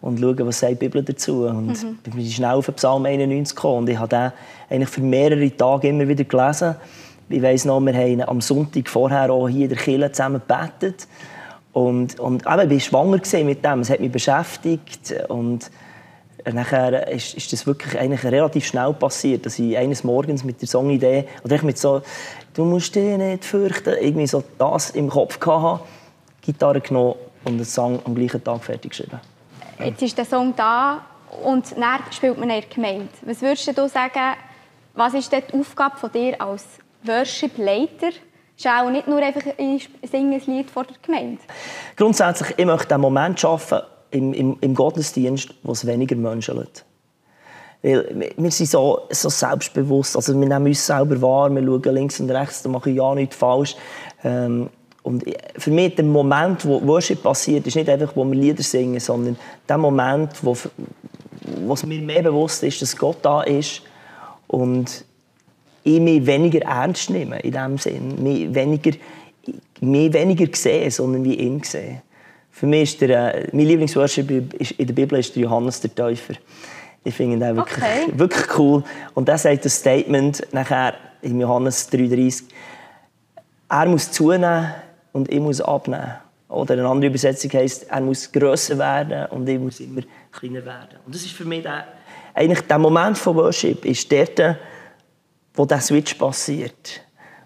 und 0.02 0.20
schauen, 0.20 0.48
was 0.48 0.60
sagt 0.60 0.74
die 0.74 0.88
Bibel 0.88 1.04
dazu. 1.04 1.46
Und 1.46 1.68
mhm. 1.68 2.00
ich 2.04 2.14
bin 2.14 2.26
schnell 2.26 2.56
auf 2.56 2.66
den 2.66 2.76
Psalm 2.76 3.06
91 3.06 3.56
gekommen 3.56 3.80
und 3.80 3.90
ich 3.90 3.98
habe 3.98 4.10
den 4.10 4.32
eigentlich 4.70 4.90
für 4.90 5.02
mehrere 5.02 5.56
Tage 5.56 5.90
immer 5.90 6.08
wieder 6.08 6.24
gelesen. 6.24 6.76
Ich 7.30 7.42
weiss 7.44 7.66
noch, 7.66 7.80
wir 7.82 7.94
haben 7.94 8.22
am 8.22 8.42
Sonntag 8.42 8.90
vorher 8.90 9.32
auch 9.32 9.48
hier 9.48 9.64
in 9.64 9.70
der 9.70 9.78
Kirche 9.78 10.12
zusammen 10.12 10.42
gebetet. 10.48 11.08
Und, 11.72 12.20
und 12.20 12.44
eben, 12.48 12.72
ich 12.72 12.92
war 12.92 13.20
schwanger 13.20 13.44
mit 13.46 13.64
dem, 13.64 13.80
es 13.82 13.90
hat 13.92 14.00
mich 14.00 14.12
beschäftigt. 14.12 15.14
Und 15.28 15.70
nachher 16.46 17.08
ist, 17.10 17.36
ist 17.36 17.52
das 17.54 17.66
wirklich 17.66 17.98
eigentlich 17.98 18.24
relativ 18.24 18.66
schnell 18.66 18.94
passiert, 18.94 19.46
dass 19.46 19.60
ich 19.60 19.78
eines 19.78 20.04
Morgens 20.04 20.44
mit 20.44 20.62
der 20.62 20.68
Songidee, 20.68 21.26
oder 21.44 21.56
ich 21.56 21.64
mit 21.64 21.78
so, 21.78 22.02
du 22.54 22.66
musst 22.66 22.96
dich 22.96 23.18
nicht 23.18 23.46
fürchten, 23.46 23.96
irgendwie 24.00 24.28
so 24.28 24.44
das 24.58 24.92
im 24.92 25.10
Kopf 25.10 25.40
hatte, 25.46 25.84
Gitarre 26.42 26.82
genommen 26.82 27.16
und 27.44 27.58
den 27.58 27.66
Song 27.66 28.00
am 28.06 28.16
gleichen 28.16 28.44
Tag 28.44 28.64
fertig 28.64 28.92
geschrieben. 28.92 29.20
Jetzt 29.80 30.02
ist 30.02 30.18
der 30.18 30.26
Song 30.26 30.54
da 30.56 31.06
und 31.44 31.72
dann 31.78 32.00
spielt 32.12 32.38
man 32.38 32.50
in 32.50 32.62
der 32.62 32.70
Gemeinde. 32.70 33.10
Was 33.22 33.42
würdest 33.42 33.78
du 33.78 33.88
sagen, 33.88 34.36
was 34.94 35.14
ist 35.14 35.32
die 35.32 35.42
Aufgabe 35.54 35.98
von 35.98 36.12
dir 36.12 36.42
als 36.42 36.66
Worship-Leiter? 37.04 38.10
ist 38.58 38.68
auch 38.68 38.90
nicht 38.90 39.08
nur 39.08 39.22
einfach 39.22 39.46
ich 39.58 39.90
singe 40.04 40.36
ein 40.36 40.42
Lied 40.46 40.70
vor 40.70 40.84
der 40.84 40.98
Gemeinde. 41.02 41.42
Grundsätzlich, 41.96 42.54
ich 42.58 42.66
möchte 42.66 42.94
einen 42.94 43.02
Moment 43.02 43.40
schaffen 43.40 43.80
im, 44.12 44.34
im, 44.34 44.58
im 44.62 44.76
Gottesdienst, 44.76 45.54
wo 45.64 45.72
es 45.72 45.86
weniger 45.86 46.16
Menschen 46.16 46.58
gibt. 46.58 46.86
Weil 47.82 48.32
wir 48.36 48.52
sind 48.52 48.70
so, 48.70 49.02
so 49.10 49.30
selbstbewusst, 49.30 50.16
also 50.16 50.38
wir 50.40 50.48
nehmen 50.48 50.68
uns 50.68 50.86
selber 50.86 51.22
wahr, 51.22 51.50
wir 51.50 51.64
schauen 51.64 51.96
links 51.96 52.20
und 52.20 52.30
rechts, 52.30 52.62
da 52.62 52.70
mache 52.70 52.90
ich 52.90 52.98
ja 52.98 53.16
nichts 53.16 53.36
falsch. 53.36 53.76
Ähm, 54.24 54.70
und 55.04 55.24
für 55.58 55.72
mich 55.72 55.96
der 55.96 56.04
Moment, 56.04 56.66
wo 56.66 56.86
Worship 56.86 57.24
passiert, 57.24 57.66
ist 57.66 57.76
nicht 57.76 57.90
einfach, 57.90 58.16
wo 58.16 58.26
wir 58.26 58.36
Lieder 58.36 58.64
singen, 58.64 59.00
sondern 59.00 59.38
der 59.68 59.78
Moment, 59.78 60.32
wo, 60.42 60.58
wo 61.66 61.74
es 61.74 61.86
mir 61.86 62.02
mehr 62.02 62.22
bewusst 62.22 62.64
ist, 62.64 62.82
dass 62.82 62.98
Gott 62.98 63.18
da 63.22 63.42
ist 63.44 63.82
und 64.48 65.06
ich 65.84 66.02
mich 66.02 66.26
weniger 66.26 66.62
ernst 66.64 67.10
nehme, 67.10 67.40
in 67.40 67.54
dem 67.54 67.78
Sinn. 67.78 68.22
Mich 68.22 68.54
weniger, 68.54 68.92
mich 69.80 70.12
weniger 70.12 70.48
sehe, 70.54 70.92
sondern 70.92 71.24
wie 71.24 71.36
ihn 71.36 71.64
sehe. 71.64 72.02
Für 72.60 72.68
mich 72.68 72.92
ist 72.92 73.00
der, 73.00 73.36
äh, 73.36 73.48
mein 73.54 73.68
Lieblingsworship 73.68 74.30
in 74.30 74.86
der 74.86 74.94
Bibel 74.94 75.18
ist 75.18 75.34
der 75.34 75.44
Johannes 75.44 75.80
der 75.80 75.96
Täufer. 75.96 76.34
Ich 77.06 77.16
finde 77.16 77.40
den 77.40 77.56
wirklich, 77.56 77.78
okay. 77.78 78.12
wirklich 78.12 78.58
cool. 78.58 78.84
Und 79.14 79.30
er 79.30 79.38
sagt 79.38 79.64
das 79.64 79.76
Statement 79.76 80.46
nachher 80.52 80.96
in 81.22 81.40
Johannes 81.40 81.90
3,30. 81.90 82.44
Er 83.70 83.86
muss 83.86 84.12
zunehmen 84.12 84.74
und 85.14 85.32
ich 85.32 85.40
muss 85.40 85.62
abnehmen. 85.62 86.12
Oder 86.50 86.74
eine 86.74 86.86
andere 86.86 87.10
Übersetzung 87.10 87.50
heisst, 87.54 87.90
er 87.90 88.02
muss 88.02 88.30
grösser 88.30 88.78
werden 88.78 89.28
und 89.28 89.48
ich 89.48 89.58
muss 89.58 89.80
immer 89.80 90.02
kleiner 90.30 90.66
werden. 90.66 91.00
Und 91.06 91.16
das 91.16 91.22
ist 91.22 91.32
für 91.32 91.46
mich 91.46 91.64
der, 91.64 91.86
eigentlich 92.34 92.68
der 92.68 92.78
Moment 92.78 93.18
von 93.18 93.38
Worship, 93.38 93.86
ist 93.86 94.12
dort, 94.12 94.58
wo 95.54 95.64
der 95.66 95.80
Switch 95.80 96.14
passiert. 96.16 97.04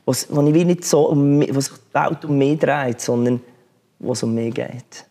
Wo, 0.08 0.14
wo 0.30 0.42
ich 0.48 0.66
nicht 0.66 0.86
so 0.86 1.10
um 1.10 1.40
wo 1.40 1.60
sich 1.60 1.74
die 1.74 1.94
Welt 1.94 2.26
um 2.26 2.36
mich 2.36 2.58
dreht, 2.58 3.00
sondern 3.00 3.40
wo 4.00 4.14
es 4.14 4.24
um 4.24 4.34
mich 4.34 4.54
geht. 4.54 5.06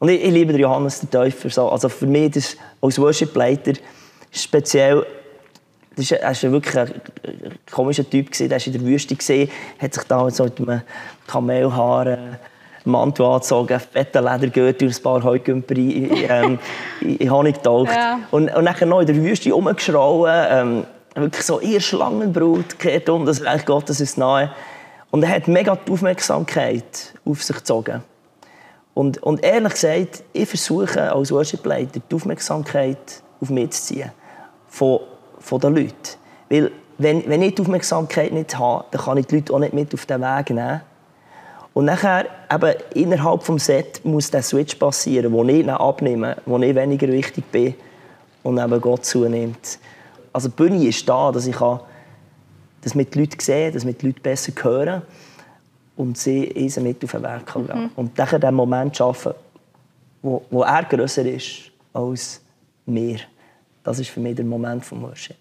Und 0.00 0.08
ich, 0.08 0.24
ich 0.24 0.32
liebe 0.32 0.52
Johannes 0.58 0.98
den 1.00 1.10
Täufer. 1.10 1.48
So. 1.50 1.68
Also 1.68 1.88
für 1.88 2.06
mich 2.06 2.32
das, 2.32 2.56
als 2.80 2.98
Worship-Leiter 2.98 3.74
speziell 4.32 5.06
das 5.96 6.10
war, 6.12 6.18
er 6.18 6.42
war 6.42 6.52
wirklich 6.52 6.78
ein 6.78 7.00
komischer 7.70 8.08
Typ. 8.08 8.32
Der 8.32 8.50
war 8.50 8.66
in 8.66 8.72
der 8.72 8.80
Wüste, 8.82 9.14
gewesen, 9.14 9.50
hat 9.78 9.94
sich 9.94 10.04
da 10.04 10.30
so 10.30 10.44
mit 10.44 10.58
einem 10.58 10.82
Kamelhaar 11.26 12.06
äh, 12.06 12.18
Mantel 12.84 13.26
angezogen, 13.26 13.78
fetten 13.78 14.24
Ledergürtel 14.24 14.88
und 14.88 14.96
ein 14.96 15.02
paar 15.02 15.22
Heugümper 15.22 15.76
in, 15.76 16.10
ähm, 16.28 16.58
in 17.00 17.30
Honig 17.30 17.56
getaucht. 17.56 17.92
Ja. 17.94 18.20
Und, 18.30 18.54
und 18.54 18.64
dann 18.64 18.88
noch 18.88 19.00
in 19.00 19.06
der 19.06 19.16
Wüste 19.16 19.52
rumgeschrauen. 19.52 20.46
Ähm, 20.48 20.86
wirklich 21.14 21.44
so, 21.44 21.60
ihr 21.60 21.80
Schlangenbrut, 21.80 22.78
kehrt 22.78 23.08
um, 23.10 23.26
das 23.26 23.44
Reich 23.44 23.66
Gottes 23.66 24.00
ist 24.00 24.16
nahe. 24.16 24.50
Und 25.10 25.24
er 25.24 25.30
hat 25.30 25.48
mega 25.48 25.76
die 25.76 25.92
Aufmerksamkeit 25.92 27.12
auf 27.26 27.42
sich 27.42 27.56
gezogen. 27.56 28.02
Und, 28.94 29.22
und 29.22 29.42
ehrlich 29.42 29.72
gesagt, 29.72 30.24
ich 30.32 30.48
versuche 30.48 31.12
als 31.12 31.30
Worship-Leiter 31.30 32.00
die 32.10 32.14
Aufmerksamkeit 32.14 33.22
auf 33.40 33.50
mich 33.50 33.70
zu 33.70 33.82
ziehen. 33.82 34.10
Von, 34.68 35.00
von 35.38 35.60
den 35.60 35.74
Leuten. 35.74 35.94
Weil, 36.48 36.70
wenn, 36.98 37.28
wenn 37.28 37.42
ich 37.42 37.54
die 37.54 37.62
Aufmerksamkeit 37.62 38.32
nicht 38.32 38.58
habe, 38.58 38.84
dann 38.90 39.00
kann 39.00 39.16
ich 39.16 39.26
die 39.26 39.36
Leute 39.36 39.54
auch 39.54 39.58
nicht 39.58 39.72
mit 39.72 39.94
auf 39.94 40.06
den 40.06 40.20
Weg 40.20 40.50
nehmen. 40.50 40.80
Und 41.72 41.84
nachher, 41.86 42.26
eben, 42.52 42.74
innerhalb 42.94 43.44
des 43.44 43.66
Set 43.66 44.04
muss 44.04 44.30
der 44.30 44.42
Switch 44.42 44.74
passieren, 44.74 45.32
wo 45.32 45.44
ich 45.44 45.68
abnehme, 45.68 46.36
wo 46.44 46.58
ich 46.58 46.74
weniger 46.74 47.08
wichtig 47.08 47.44
bin 47.50 47.74
und 48.42 48.58
eben 48.58 48.80
Gott 48.80 49.04
zunimmt 49.04 49.78
also 50.32 50.48
die 50.48 50.54
Bühne 50.54 50.86
ist 50.86 51.08
da, 51.08 51.32
dass 51.32 51.46
ich 51.46 51.56
kann, 51.56 51.80
das 52.82 52.94
mit 52.94 53.14
den 53.14 53.22
Leuten 53.22 53.40
sehen, 53.40 53.72
dass 53.72 53.84
mit 53.84 54.02
den 54.02 54.10
Leuten 54.10 54.22
besser 54.22 54.52
hören 54.62 55.02
und 56.00 56.16
sie 56.16 56.44
easy 56.56 56.80
mit 56.80 57.04
auf 57.04 57.10
den 57.10 57.22
Weg 57.22 57.46
kann 57.46 57.66
gehen. 57.66 57.82
Mhm. 57.82 57.90
Und 57.94 58.18
dann 58.18 58.40
den 58.40 58.54
Moment 58.54 58.96
schaffen, 58.96 59.34
wo, 60.22 60.42
wo 60.50 60.62
er 60.62 60.84
grösser 60.84 61.26
ist 61.26 61.70
als 61.92 62.40
mir. 62.86 63.18
Das 63.82 63.98
ist 63.98 64.08
für 64.08 64.20
mich 64.20 64.34
der 64.34 64.46
Moment 64.46 64.82
des 64.82 64.92
Worship. 64.92 65.36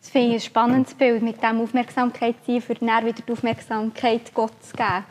Das 0.00 0.10
finde 0.10 0.28
ich 0.28 0.34
ein 0.34 0.40
spannendes 0.40 0.94
Bild, 0.94 1.22
mit 1.22 1.42
dem 1.42 1.60
Aufmerksamkeit 1.60 2.34
zu 2.44 2.52
sein, 2.52 2.60
für 2.60 2.74
dann 2.74 3.06
wieder 3.06 3.22
die 3.26 3.32
Aufmerksamkeit 3.32 4.34
Gott 4.34 4.52
zu 4.62 4.76
geben. 4.76 5.04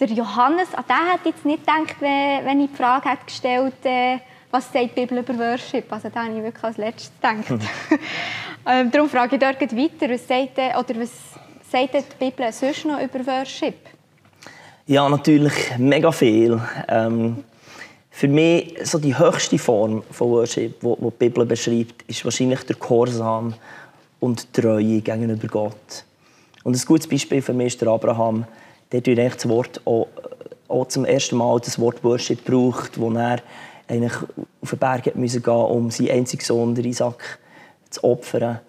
Der 0.00 0.08
Johannes, 0.08 0.74
an 0.74 0.84
den 0.88 1.12
hätte 1.12 1.28
ich 1.28 1.34
jetzt 1.36 1.44
nicht 1.44 1.60
gedacht, 1.60 1.96
wenn 2.00 2.60
ich 2.60 2.70
die 2.70 2.76
Frage 2.76 3.08
hätte 3.08 3.24
gestellt 3.26 3.74
hätte, 3.82 4.22
was 4.50 4.72
sagt 4.72 4.96
die 4.96 5.06
Bibel 5.06 5.18
über 5.18 5.38
Worship? 5.38 5.90
Also 5.92 6.08
da 6.08 6.24
habe 6.24 6.36
ich 6.36 6.42
wirklich 6.42 6.64
als 6.64 6.76
letztes 6.76 7.12
gedacht. 7.14 7.50
Mhm. 7.50 7.60
ähm, 8.66 8.90
darum 8.90 9.08
frage 9.08 9.36
ich 9.36 9.40
dort 9.40 9.60
weiter, 9.60 10.12
was 10.12 10.26
sagt, 10.26 10.58
oder 10.58 11.00
was 11.00 11.12
sagt 11.70 11.94
die 11.94 12.24
Bibel 12.24 12.52
sonst 12.52 12.84
noch 12.84 13.00
über 13.00 13.24
Worship? 13.24 13.95
Ja, 14.88 15.08
natürlich 15.08 15.52
mega 15.78 16.12
viel. 16.12 16.60
Ähm, 16.86 17.42
für 18.08 18.28
mich 18.28 18.78
so 18.84 19.00
die 19.00 19.18
höchste 19.18 19.58
Form 19.58 20.04
von 20.12 20.30
Worship, 20.30 20.78
die, 20.78 20.94
die 21.00 21.10
Bibel 21.18 21.44
beschreibt, 21.44 22.02
ist 22.06 22.24
wahrscheinlich 22.24 22.62
der 22.62 22.76
Gehorsam 22.76 23.54
und 24.20 24.52
Treue 24.54 25.00
gegenüber 25.00 25.48
Gott. 25.48 26.04
Und 26.62 26.76
ein 26.76 26.86
gutes 26.86 27.08
Beispiel 27.08 27.42
für 27.42 27.52
mich 27.52 27.74
ist 27.74 27.80
der 27.80 27.88
Abraham. 27.88 28.44
Der 28.92 29.00
hat 29.00 29.34
das 29.34 29.48
Wort 29.48 29.80
auch, 29.84 30.06
auch 30.68 30.86
zum 30.86 31.04
ersten 31.04 31.36
Mal 31.36 31.58
das 31.58 31.80
Wort 31.80 32.04
Worship 32.04 32.44
gebraucht, 32.44 32.92
wo 33.00 33.10
er 33.10 33.40
eigentlich 33.88 34.14
auf 34.62 34.70
den 34.70 34.78
Berg 34.78 35.02
gehen, 35.02 35.48
um 35.48 35.90
seinen 35.90 36.10
einzigen 36.10 36.44
Sohn, 36.44 36.76
den 36.76 36.84
Isaac, 36.84 37.40
zu 37.90 38.04
opfern. 38.04 38.60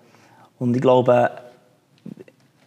Und 0.58 0.76
ich 0.76 0.82
glaube, 0.82 1.30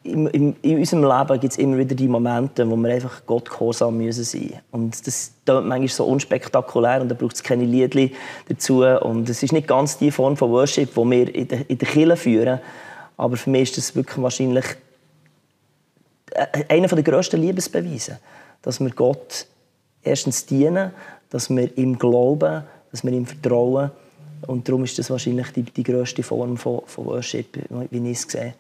in, 0.02 0.26
in, 0.28 0.56
in 0.62 0.78
unserem 0.78 1.02
Leben 1.02 1.40
gibt 1.40 1.52
es 1.52 1.58
immer 1.58 1.76
wieder 1.76 1.94
die 1.94 2.08
Momente, 2.08 2.68
wo 2.68 2.76
wir 2.76 2.94
einfach 2.94 3.22
Gott 3.26 3.50
gehorsam 3.50 3.98
müssen 3.98 4.24
sein 4.24 4.60
Und 4.70 5.06
das 5.06 5.32
klingt 5.44 5.66
manchmal 5.66 5.88
so 5.88 6.04
unspektakulär 6.04 7.00
und 7.02 7.08
da 7.08 7.14
braucht 7.14 7.36
es 7.36 7.42
keine 7.42 7.64
Liedli 7.64 8.14
dazu. 8.48 8.82
Und 8.82 9.28
es 9.28 9.42
ist 9.42 9.52
nicht 9.52 9.68
ganz 9.68 9.98
die 9.98 10.10
Form 10.10 10.36
von 10.36 10.50
Worship, 10.50 10.94
die 10.94 11.10
wir 11.10 11.34
in 11.34 11.48
der, 11.48 11.68
in 11.68 11.78
der 11.78 11.88
Kirche 11.88 12.16
führen. 12.16 12.60
Aber 13.16 13.36
für 13.36 13.50
mich 13.50 13.62
ist 13.62 13.76
das 13.76 13.94
wirklich 13.94 14.22
wahrscheinlich 14.22 14.64
einer 16.68 16.88
der 16.88 17.02
grössten 17.02 17.40
Liebesbeweise, 17.40 18.18
dass 18.62 18.80
wir 18.80 18.90
Gott 18.90 19.46
erstens 20.02 20.46
dienen 20.46 20.92
dass 21.30 21.48
wir 21.48 21.76
ihm 21.78 21.98
glauben, 21.98 22.64
dass 22.90 23.04
wir 23.04 23.12
ihm 23.12 23.24
vertrauen. 23.24 23.90
Und 24.46 24.68
darum 24.68 24.84
ist 24.84 24.98
das 24.98 25.10
wahrscheinlich 25.10 25.50
die, 25.52 25.62
die 25.62 25.82
grösste 25.82 26.22
Form 26.22 26.56
von, 26.56 26.82
von 26.86 27.06
Worship, 27.06 27.58
wie 27.90 28.10
ich 28.10 28.18
es 28.18 28.22
sehe. 28.22 28.54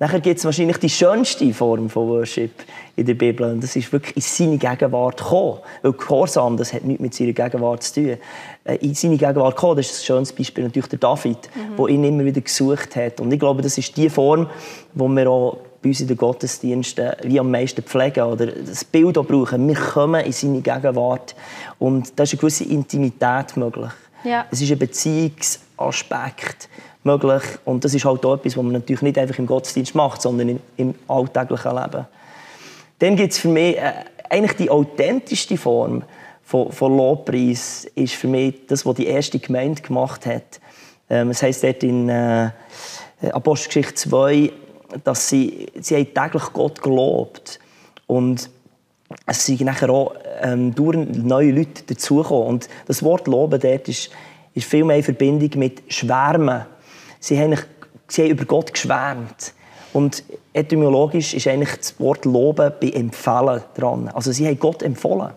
Nachher 0.00 0.20
gibt 0.20 0.38
es 0.38 0.44
wahrscheinlich 0.44 0.76
die 0.76 0.88
schönste 0.88 1.52
Form 1.52 1.90
von 1.90 2.08
Worship 2.08 2.52
in 2.94 3.04
der 3.04 3.14
Bibel. 3.14 3.50
Und 3.50 3.62
das 3.62 3.74
ist 3.74 3.92
wirklich 3.92 4.14
in 4.14 4.22
seine 4.22 4.58
Gegenwart 4.58 5.20
kommen. 5.20 5.58
Weil 5.82 5.92
Gehorsam, 5.92 6.56
das 6.56 6.72
hat 6.72 6.84
nichts 6.84 7.02
mit 7.02 7.14
seiner 7.14 7.32
Gegenwart 7.32 7.82
zu 7.82 7.94
tun. 7.94 8.16
Äh, 8.64 8.76
in 8.76 8.94
seine 8.94 9.16
Gegenwart 9.16 9.56
kommen, 9.56 9.76
das 9.76 9.90
ist 9.90 10.02
ein 10.02 10.04
schönes 10.06 10.32
Beispiel 10.32 10.64
natürlich 10.64 10.88
der 10.88 11.00
David, 11.00 11.38
mhm. 11.76 11.88
ihn 11.88 12.04
immer 12.04 12.24
wieder 12.24 12.40
gesucht 12.40 12.94
hat. 12.94 13.20
Und 13.20 13.32
ich 13.32 13.40
glaube, 13.40 13.60
das 13.60 13.76
ist 13.76 13.96
die 13.96 14.08
Form, 14.08 14.48
wo 14.94 15.08
wir 15.08 15.28
auch 15.28 15.58
bei 15.82 15.88
uns 15.90 16.00
in 16.00 16.06
den 16.06 16.16
Gottesdiensten 16.16 17.12
wie 17.22 17.40
am 17.40 17.50
meisten 17.50 17.82
pflegen 17.82 18.24
oder 18.24 18.46
das 18.46 18.84
Bild 18.84 19.18
auch 19.18 19.24
brauchen. 19.24 19.66
Wir 19.66 19.76
kommen 19.76 20.24
in 20.24 20.32
seine 20.32 20.60
Gegenwart 20.60 21.34
und 21.78 22.18
da 22.18 22.24
ist 22.24 22.32
eine 22.32 22.40
gewisse 22.40 22.64
Intimität 22.64 23.56
möglich. 23.56 23.90
Ja. 24.24 24.46
Es 24.50 24.60
ist 24.60 24.70
ein 24.72 24.78
Beziehungsaspekt 24.78 26.68
möglich. 27.08 27.42
Und 27.64 27.84
das 27.84 27.94
ist 27.94 28.04
halt 28.04 28.24
auch 28.24 28.34
etwas, 28.34 28.56
was 28.56 28.62
man 28.62 28.72
natürlich 28.72 29.02
nicht 29.02 29.18
einfach 29.18 29.38
im 29.38 29.46
Gottesdienst 29.46 29.94
macht, 29.94 30.22
sondern 30.22 30.60
im 30.76 30.94
alltäglichen 31.08 31.74
Leben. 31.74 32.06
Dann 32.98 33.16
gibt 33.16 33.32
es 33.32 33.38
für 33.38 33.48
mich 33.48 33.76
äh, 33.76 33.92
eigentlich 34.28 34.56
die 34.56 34.70
authentischste 34.70 35.56
Form 35.56 36.04
von, 36.42 36.72
von 36.72 36.96
Lobpreis, 36.96 37.86
ist 37.94 38.14
für 38.14 38.28
mich 38.28 38.66
das, 38.66 38.86
was 38.86 38.94
die 38.96 39.06
erste 39.06 39.38
Gemeinde 39.38 39.82
gemacht 39.82 40.26
hat. 40.26 40.60
Ähm, 41.10 41.30
es 41.30 41.42
heisst 41.42 41.62
dort 41.64 41.82
in 41.82 42.08
äh, 42.08 42.50
Apostelgeschichte 43.32 43.94
2, 43.94 44.52
dass 45.04 45.28
sie, 45.28 45.66
sie 45.80 45.96
haben 45.96 46.14
täglich 46.14 46.52
Gott 46.52 46.82
gelobt 46.82 47.58
und 48.06 48.50
es 49.26 49.44
sind 49.44 49.60
nachher 49.62 49.90
auch 49.90 50.14
ähm, 50.42 50.74
neue 50.76 51.50
Leute 51.50 51.82
dazugekommen. 51.86 52.46
Und 52.46 52.68
das 52.86 53.02
Wort 53.02 53.26
Loben 53.26 53.60
dort 53.60 53.88
ist, 53.88 54.10
ist 54.54 54.66
viel 54.66 54.84
mehr 54.84 54.96
in 54.96 55.02
Verbindung 55.02 55.50
mit 55.58 55.82
Schwärmen 55.88 56.66
sie 57.20 57.38
haben, 57.38 57.56
sie 58.08 58.22
haben 58.22 58.30
über 58.30 58.44
Gott 58.44 58.72
geschwärmt. 58.72 59.54
Und 59.92 60.22
etymologisch 60.52 61.34
ist 61.34 61.46
eigentlich 61.46 61.74
das 61.76 61.98
Wort 61.98 62.24
Loben 62.24 62.72
bei 62.80 62.90
Empfehlen 62.90 63.62
dran. 63.74 64.08
Also 64.08 64.32
sie 64.32 64.46
haben 64.46 64.58
Gott 64.58 64.82
empfohlen. 64.82 65.30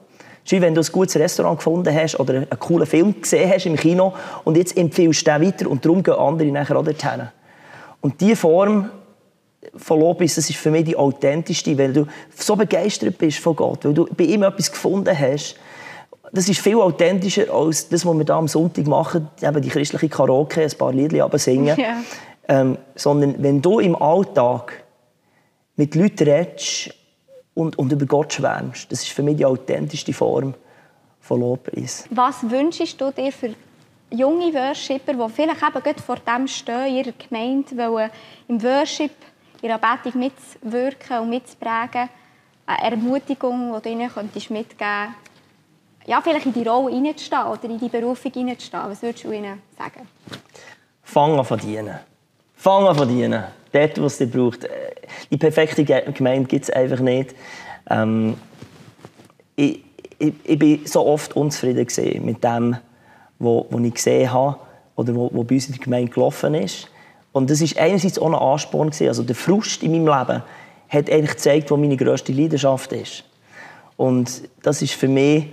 Wie 0.45 0.59
wenn 0.59 0.75
du 0.75 0.81
ein 0.81 0.87
gutes 0.91 1.15
Restaurant 1.15 1.59
gefunden 1.59 1.95
hast 1.95 2.19
oder 2.19 2.33
einen 2.33 2.59
coolen 2.59 2.85
Film 2.85 3.21
gesehen 3.21 3.49
hast 3.49 3.65
im 3.65 3.77
Kino 3.77 4.13
und 4.43 4.57
jetzt 4.57 4.75
empfiehlst 4.75 5.25
du 5.25 5.31
den 5.31 5.47
weiter 5.47 5.69
und 5.69 5.85
darum 5.85 6.03
gehen 6.03 6.15
andere 6.15 6.49
nachher 6.49 6.77
auch 6.77 6.83
dorthin. 6.83 7.29
Und 8.01 8.19
diese 8.19 8.35
Form 8.35 8.89
von 9.75 9.99
Lobis, 9.99 10.35
das 10.35 10.49
ist 10.49 10.57
für 10.57 10.71
mich 10.71 10.85
die 10.85 10.97
authentischste, 10.97 11.77
weil 11.77 11.93
du 11.93 12.07
so 12.35 12.55
begeistert 12.55 13.17
bist 13.17 13.37
von 13.37 13.55
Gott, 13.55 13.85
weil 13.85 13.93
du 13.93 14.07
bei 14.07 14.25
ihm 14.25 14.43
etwas 14.43 14.71
gefunden 14.71 15.17
hast, 15.17 15.55
das 16.31 16.47
ist 16.47 16.59
viel 16.61 16.77
authentischer 16.77 17.53
als 17.53 17.89
das, 17.89 18.05
was 18.05 18.17
wir 18.17 18.25
da 18.25 18.37
am 18.37 18.47
Sonntag 18.47 18.87
machen, 18.87 19.27
eben 19.41 19.61
die 19.61 19.69
christliche 19.69 20.09
Karaoke, 20.09 20.61
ein 20.63 20.71
paar 20.77 20.93
Lieder 20.93 21.29
singen. 21.37 21.77
Ja. 21.81 21.97
Ähm, 22.47 22.77
sondern 22.95 23.35
wenn 23.41 23.61
du 23.61 23.79
im 23.79 23.95
Alltag 23.95 24.83
mit 25.75 25.95
Leuten 25.95 26.27
redest 26.27 26.93
und, 27.53 27.77
und 27.77 27.91
über 27.91 28.05
Gott 28.05 28.33
schwärmst, 28.33 28.91
das 28.91 29.03
ist 29.03 29.09
für 29.09 29.23
mich 29.23 29.37
die 29.37 29.45
authentischste 29.45 30.11
Form 30.11 30.53
von 31.21 31.39
Lobpreis. 31.39 32.05
Was 32.09 32.49
wünschst 32.49 32.99
du 32.99 33.11
dir 33.11 33.31
für 33.31 33.53
junge 34.09 34.53
Worshipper, 34.53 35.13
die 35.13 35.33
vielleicht 35.33 35.63
eben 35.63 35.83
gerade 35.83 36.01
vor 36.01 36.17
dem 36.17 36.47
stehen, 36.47 36.87
in 36.87 36.95
ihrer 36.95 37.13
Gemeinde, 37.13 37.77
wollen 37.77 38.09
im 38.47 38.61
Worship, 38.61 39.11
in 39.61 39.69
der 39.69 39.83
Anbetung 39.83 40.19
mitwirken 40.19 41.19
und 41.19 41.29
mitzuprägen, 41.29 42.09
eine 42.65 42.91
Ermutigung, 42.91 43.73
die 43.75 43.81
du 43.81 43.89
ihnen 43.89 44.09
mitgeben 44.09 44.29
könntest, 44.49 44.49
ja, 46.05 46.21
vielleicht 46.21 46.45
in 46.45 46.53
die 46.53 46.63
Rolle 46.63 46.93
hineinzustehen 46.93 47.45
oder 47.45 47.63
in 47.65 47.79
die 47.79 47.89
Berufung 47.89 48.31
hineinzustehen? 48.31 48.83
Was 48.87 49.01
würdest 49.01 49.23
du 49.23 49.31
ihnen 49.31 49.61
sagen? 49.77 50.07
Fang 51.03 51.37
an 51.37 51.45
verdienen. 51.45 51.99
Fang 52.55 52.87
an 52.87 52.95
verdienen. 52.95 53.43
Dort, 53.71 54.01
was 54.01 54.19
es 54.19 54.29
braucht. 54.29 54.67
Die 55.29 55.37
perfekte 55.37 55.83
Gemeinde 55.83 56.47
gibt 56.47 56.65
es 56.65 56.69
einfach 56.69 56.99
nicht. 56.99 57.35
Ähm, 57.89 58.35
ich, 59.55 59.83
ich, 60.19 60.33
ich 60.43 60.59
bin 60.59 60.85
so 60.85 61.05
oft 61.05 61.35
unzufrieden 61.35 62.25
mit 62.25 62.43
dem, 62.43 62.77
was 63.39 63.81
ich 63.83 63.93
gesehen 63.93 64.31
habe 64.31 64.57
oder 64.95 65.15
was 65.15 65.47
bei 65.47 65.55
uns 65.55 65.67
in 65.67 65.73
der 65.73 65.83
Gemeinde 65.83 66.11
gelaufen 66.11 66.53
ist. 66.55 66.87
Und 67.31 67.49
das 67.49 67.61
war 67.61 67.83
einerseits 67.83 68.19
auch 68.19 68.27
ein 68.27 68.35
Ansporn. 68.35 68.91
Also 69.01 69.23
der 69.23 69.35
Frust 69.35 69.83
in 69.83 69.91
meinem 69.91 70.07
Leben 70.07 70.43
hat 70.89 71.09
eigentlich 71.09 71.31
gezeigt, 71.31 71.71
was 71.71 71.79
meine 71.79 71.95
grösste 71.95 72.33
Leidenschaft 72.33 72.91
ist. 72.91 73.23
Und 73.95 74.49
das 74.61 74.81
ist 74.81 74.93
für 74.93 75.07
mich 75.07 75.45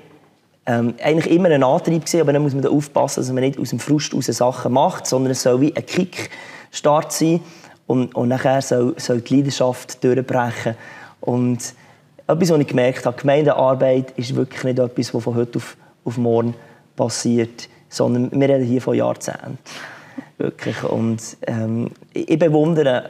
ähm, 0.69 0.95
eigentlich 1.03 1.35
immer 1.35 1.49
ein 1.49 1.65
Antrieb 1.65 2.05
gewesen, 2.05 2.21
aber 2.21 2.35
dann 2.35 2.43
muss 2.43 2.53
man 2.53 2.63
da 2.63 2.69
aufpassen, 2.69 3.21
dass 3.21 3.33
man 3.33 3.43
nicht 3.43 3.59
aus 3.59 3.71
dem 3.71 3.79
Frust 3.79 4.15
aus 4.15 4.27
Sachen 4.27 4.75
macht, 4.75 5.07
sondern 5.07 5.33
es 5.33 5.43
soll 5.43 5.63
wie 5.63 5.75
ein 5.75 5.87
Kickstart 5.87 7.11
sein 7.11 7.41
und, 7.87 8.15
und 8.15 8.29
nachher 8.29 8.61
soll, 8.61 8.95
soll 8.99 9.23
die 9.23 9.37
Leidenschaft 9.37 10.05
durchbrechen. 10.05 10.75
Und 11.23 11.75
etwas, 12.27 12.51
was 12.51 12.61
ich 12.61 12.67
gemerkt 12.67 13.07
habe, 13.07 13.19
Gemeindearbeit 13.19 14.13
ist 14.19 14.37
wirklich 14.37 14.63
nicht 14.63 14.79
etwas, 14.79 15.15
was 15.15 15.25
von 15.25 15.35
heute 15.37 15.57
auf, 15.57 15.75
auf 16.05 16.19
morgen 16.19 16.55
passiert, 16.95 17.67
sondern 17.89 18.31
wir 18.39 18.49
reden 18.51 18.67
hier 18.67 18.83
von 18.83 18.95
Jahrzehnten. 18.95 19.59
Wirklich. 20.37 20.83
Und 20.85 21.39
ähm, 21.47 21.91
ich 22.13 22.39
bewundere 22.39 23.09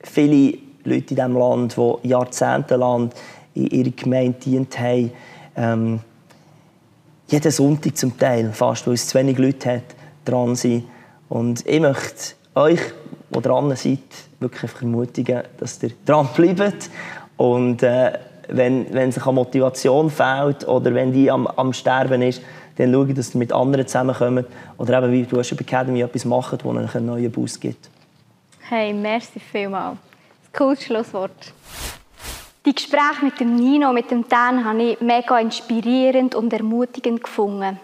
viele 0.00 0.58
Leute 0.82 1.10
in 1.10 1.16
diesem 1.16 1.36
Land, 1.36 1.76
die 1.76 2.08
jahrzehntelang 2.08 3.10
in 3.54 3.66
ihrer 3.68 3.90
Gemeinde 3.90 4.38
dient 4.40 4.76
haben. 4.80 5.12
Ähm, 5.56 6.00
jeden 7.28 7.50
Sonntag 7.50 7.96
zum 7.96 8.18
Teil, 8.18 8.52
fast, 8.52 8.86
weil 8.86 8.94
es 8.94 9.08
zu 9.08 9.18
wenig 9.18 9.38
Leute 9.38 9.76
hat, 9.76 9.94
dran 10.24 10.54
sind. 10.54 10.84
Und 11.28 11.66
ich 11.66 11.80
möchte 11.80 12.34
euch, 12.54 12.80
die 13.30 13.40
dran 13.40 13.74
seid, 13.74 13.98
wirklich 14.40 14.70
ermutigen, 14.80 15.42
dass 15.58 15.82
ihr 15.82 15.90
dran 16.04 16.28
bleibt. 16.34 16.90
Und 17.36 17.82
äh, 17.82 18.12
wenn, 18.48 18.92
wenn 18.92 19.12
sich 19.12 19.24
an 19.26 19.34
Motivation 19.34 20.10
fehlt 20.10 20.66
oder 20.66 20.94
wenn 20.94 21.12
die 21.12 21.30
am, 21.30 21.46
am 21.46 21.72
Sterben 21.72 22.22
ist, 22.22 22.42
dann 22.76 22.92
schaut, 22.92 23.16
dass 23.16 23.34
ihr 23.34 23.38
mit 23.38 23.52
anderen 23.52 23.86
zusammenkommt 23.86 24.46
oder 24.78 25.02
eben 25.02 25.12
wie 25.12 25.22
du 25.24 25.38
hast 25.38 25.52
Academy 25.52 26.02
etwas 26.02 26.24
macht, 26.24 26.52
das 26.52 26.64
euch 26.64 26.94
einen 26.94 27.06
neuen 27.06 27.30
Boost 27.32 27.60
gibt. 27.60 27.88
Hey, 28.68 28.92
merci 28.92 29.40
vielmals. 29.40 29.98
Das 30.42 30.58
cooles 30.58 30.84
Schlusswort. 30.84 31.52
Die 32.66 32.74
Gespräche 32.74 33.24
mit 33.24 33.38
dem 33.38 33.54
Nino, 33.54 33.92
mit 33.92 34.10
dem 34.10 34.28
Dan, 34.28 34.64
habe 34.64 34.82
ich 34.82 35.00
mega 35.00 35.38
inspirierend 35.38 36.34
und 36.34 36.52
ermutigend 36.52 37.22
gefunden. 37.22 37.78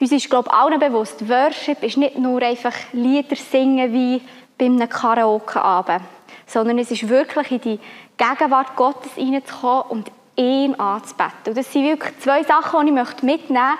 Uns 0.00 0.10
ist, 0.10 0.30
glaube 0.30 0.48
ich, 0.50 0.54
allen 0.54 0.80
bewusst, 0.80 1.28
Worship 1.28 1.82
ist 1.82 1.98
nicht 1.98 2.16
nur 2.16 2.40
einfach 2.40 2.72
Lieder 2.94 3.36
singen 3.36 3.92
wie 3.92 4.22
bei 4.56 4.64
einem 4.64 4.88
Karaoke-Abend, 4.88 6.00
sondern 6.46 6.78
es 6.78 6.90
ist 6.90 7.10
wirklich 7.10 7.50
in 7.50 7.60
die 7.60 7.80
Gegenwart 8.16 8.74
Gottes 8.74 9.12
hineinzukommen 9.16 9.82
und 9.90 10.10
ihn 10.34 10.74
anzubeten. 10.76 11.48
Und 11.48 11.58
das 11.58 11.70
sind 11.70 11.84
wirklich 11.84 12.18
zwei 12.20 12.42
Sachen, 12.42 12.86
die 12.86 12.98
ich 12.98 13.22
mitnehmen 13.22 13.76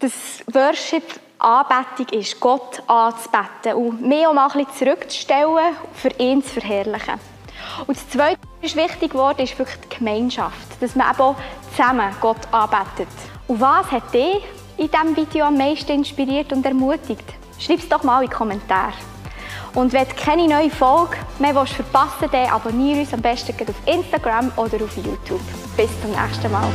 dass 0.00 0.54
Worship 0.54 1.04
Anbetung 1.38 2.18
ist, 2.18 2.38
Gott 2.40 2.82
anzubeten 2.86 3.74
und 3.74 4.02
mich 4.02 4.26
auch 4.26 4.34
mal 4.34 4.50
ein 4.50 4.66
bisschen 4.66 4.86
zurückzustellen, 4.86 5.76
für 5.94 6.10
ihn 6.18 6.44
zu 6.44 6.60
verherrlichen. 6.60 7.33
Und 7.86 7.96
das 7.96 8.08
Zweite, 8.08 8.40
was 8.62 8.76
wichtig 8.76 9.12
geworden 9.12 9.40
ist 9.42 9.58
wirklich 9.58 9.78
die 9.80 9.98
Gemeinschaft. 9.98 10.80
Dass 10.80 10.94
man 10.94 11.12
eben 11.12 11.36
zusammen 11.74 12.14
Gott 12.20 12.48
arbeitet. 12.50 13.08
Und 13.46 13.60
was 13.60 13.90
hat 13.90 14.12
dich 14.12 14.42
in 14.76 14.90
diesem 14.90 15.16
Video 15.16 15.46
am 15.46 15.56
meisten 15.56 15.92
inspiriert 15.92 16.52
und 16.52 16.64
ermutigt? 16.64 17.24
Schreib 17.58 17.78
es 17.78 17.88
doch 17.88 18.02
mal 18.02 18.22
in 18.22 18.30
die 18.30 18.34
Kommentare. 18.34 18.94
Und 19.74 19.92
wenn 19.92 20.06
du 20.06 20.14
keine 20.14 20.46
neue 20.46 20.70
Folge 20.70 21.16
mehr 21.38 21.54
verpassen 21.66 22.28
willst, 22.30 22.52
abonniere 22.52 23.00
uns 23.00 23.12
am 23.12 23.20
besten 23.20 23.54
auf 23.68 23.74
Instagram 23.86 24.52
oder 24.56 24.84
auf 24.84 24.96
YouTube. 24.96 25.40
Bis 25.76 25.90
zum 26.00 26.10
nächsten 26.10 26.50
Mal. 26.52 26.68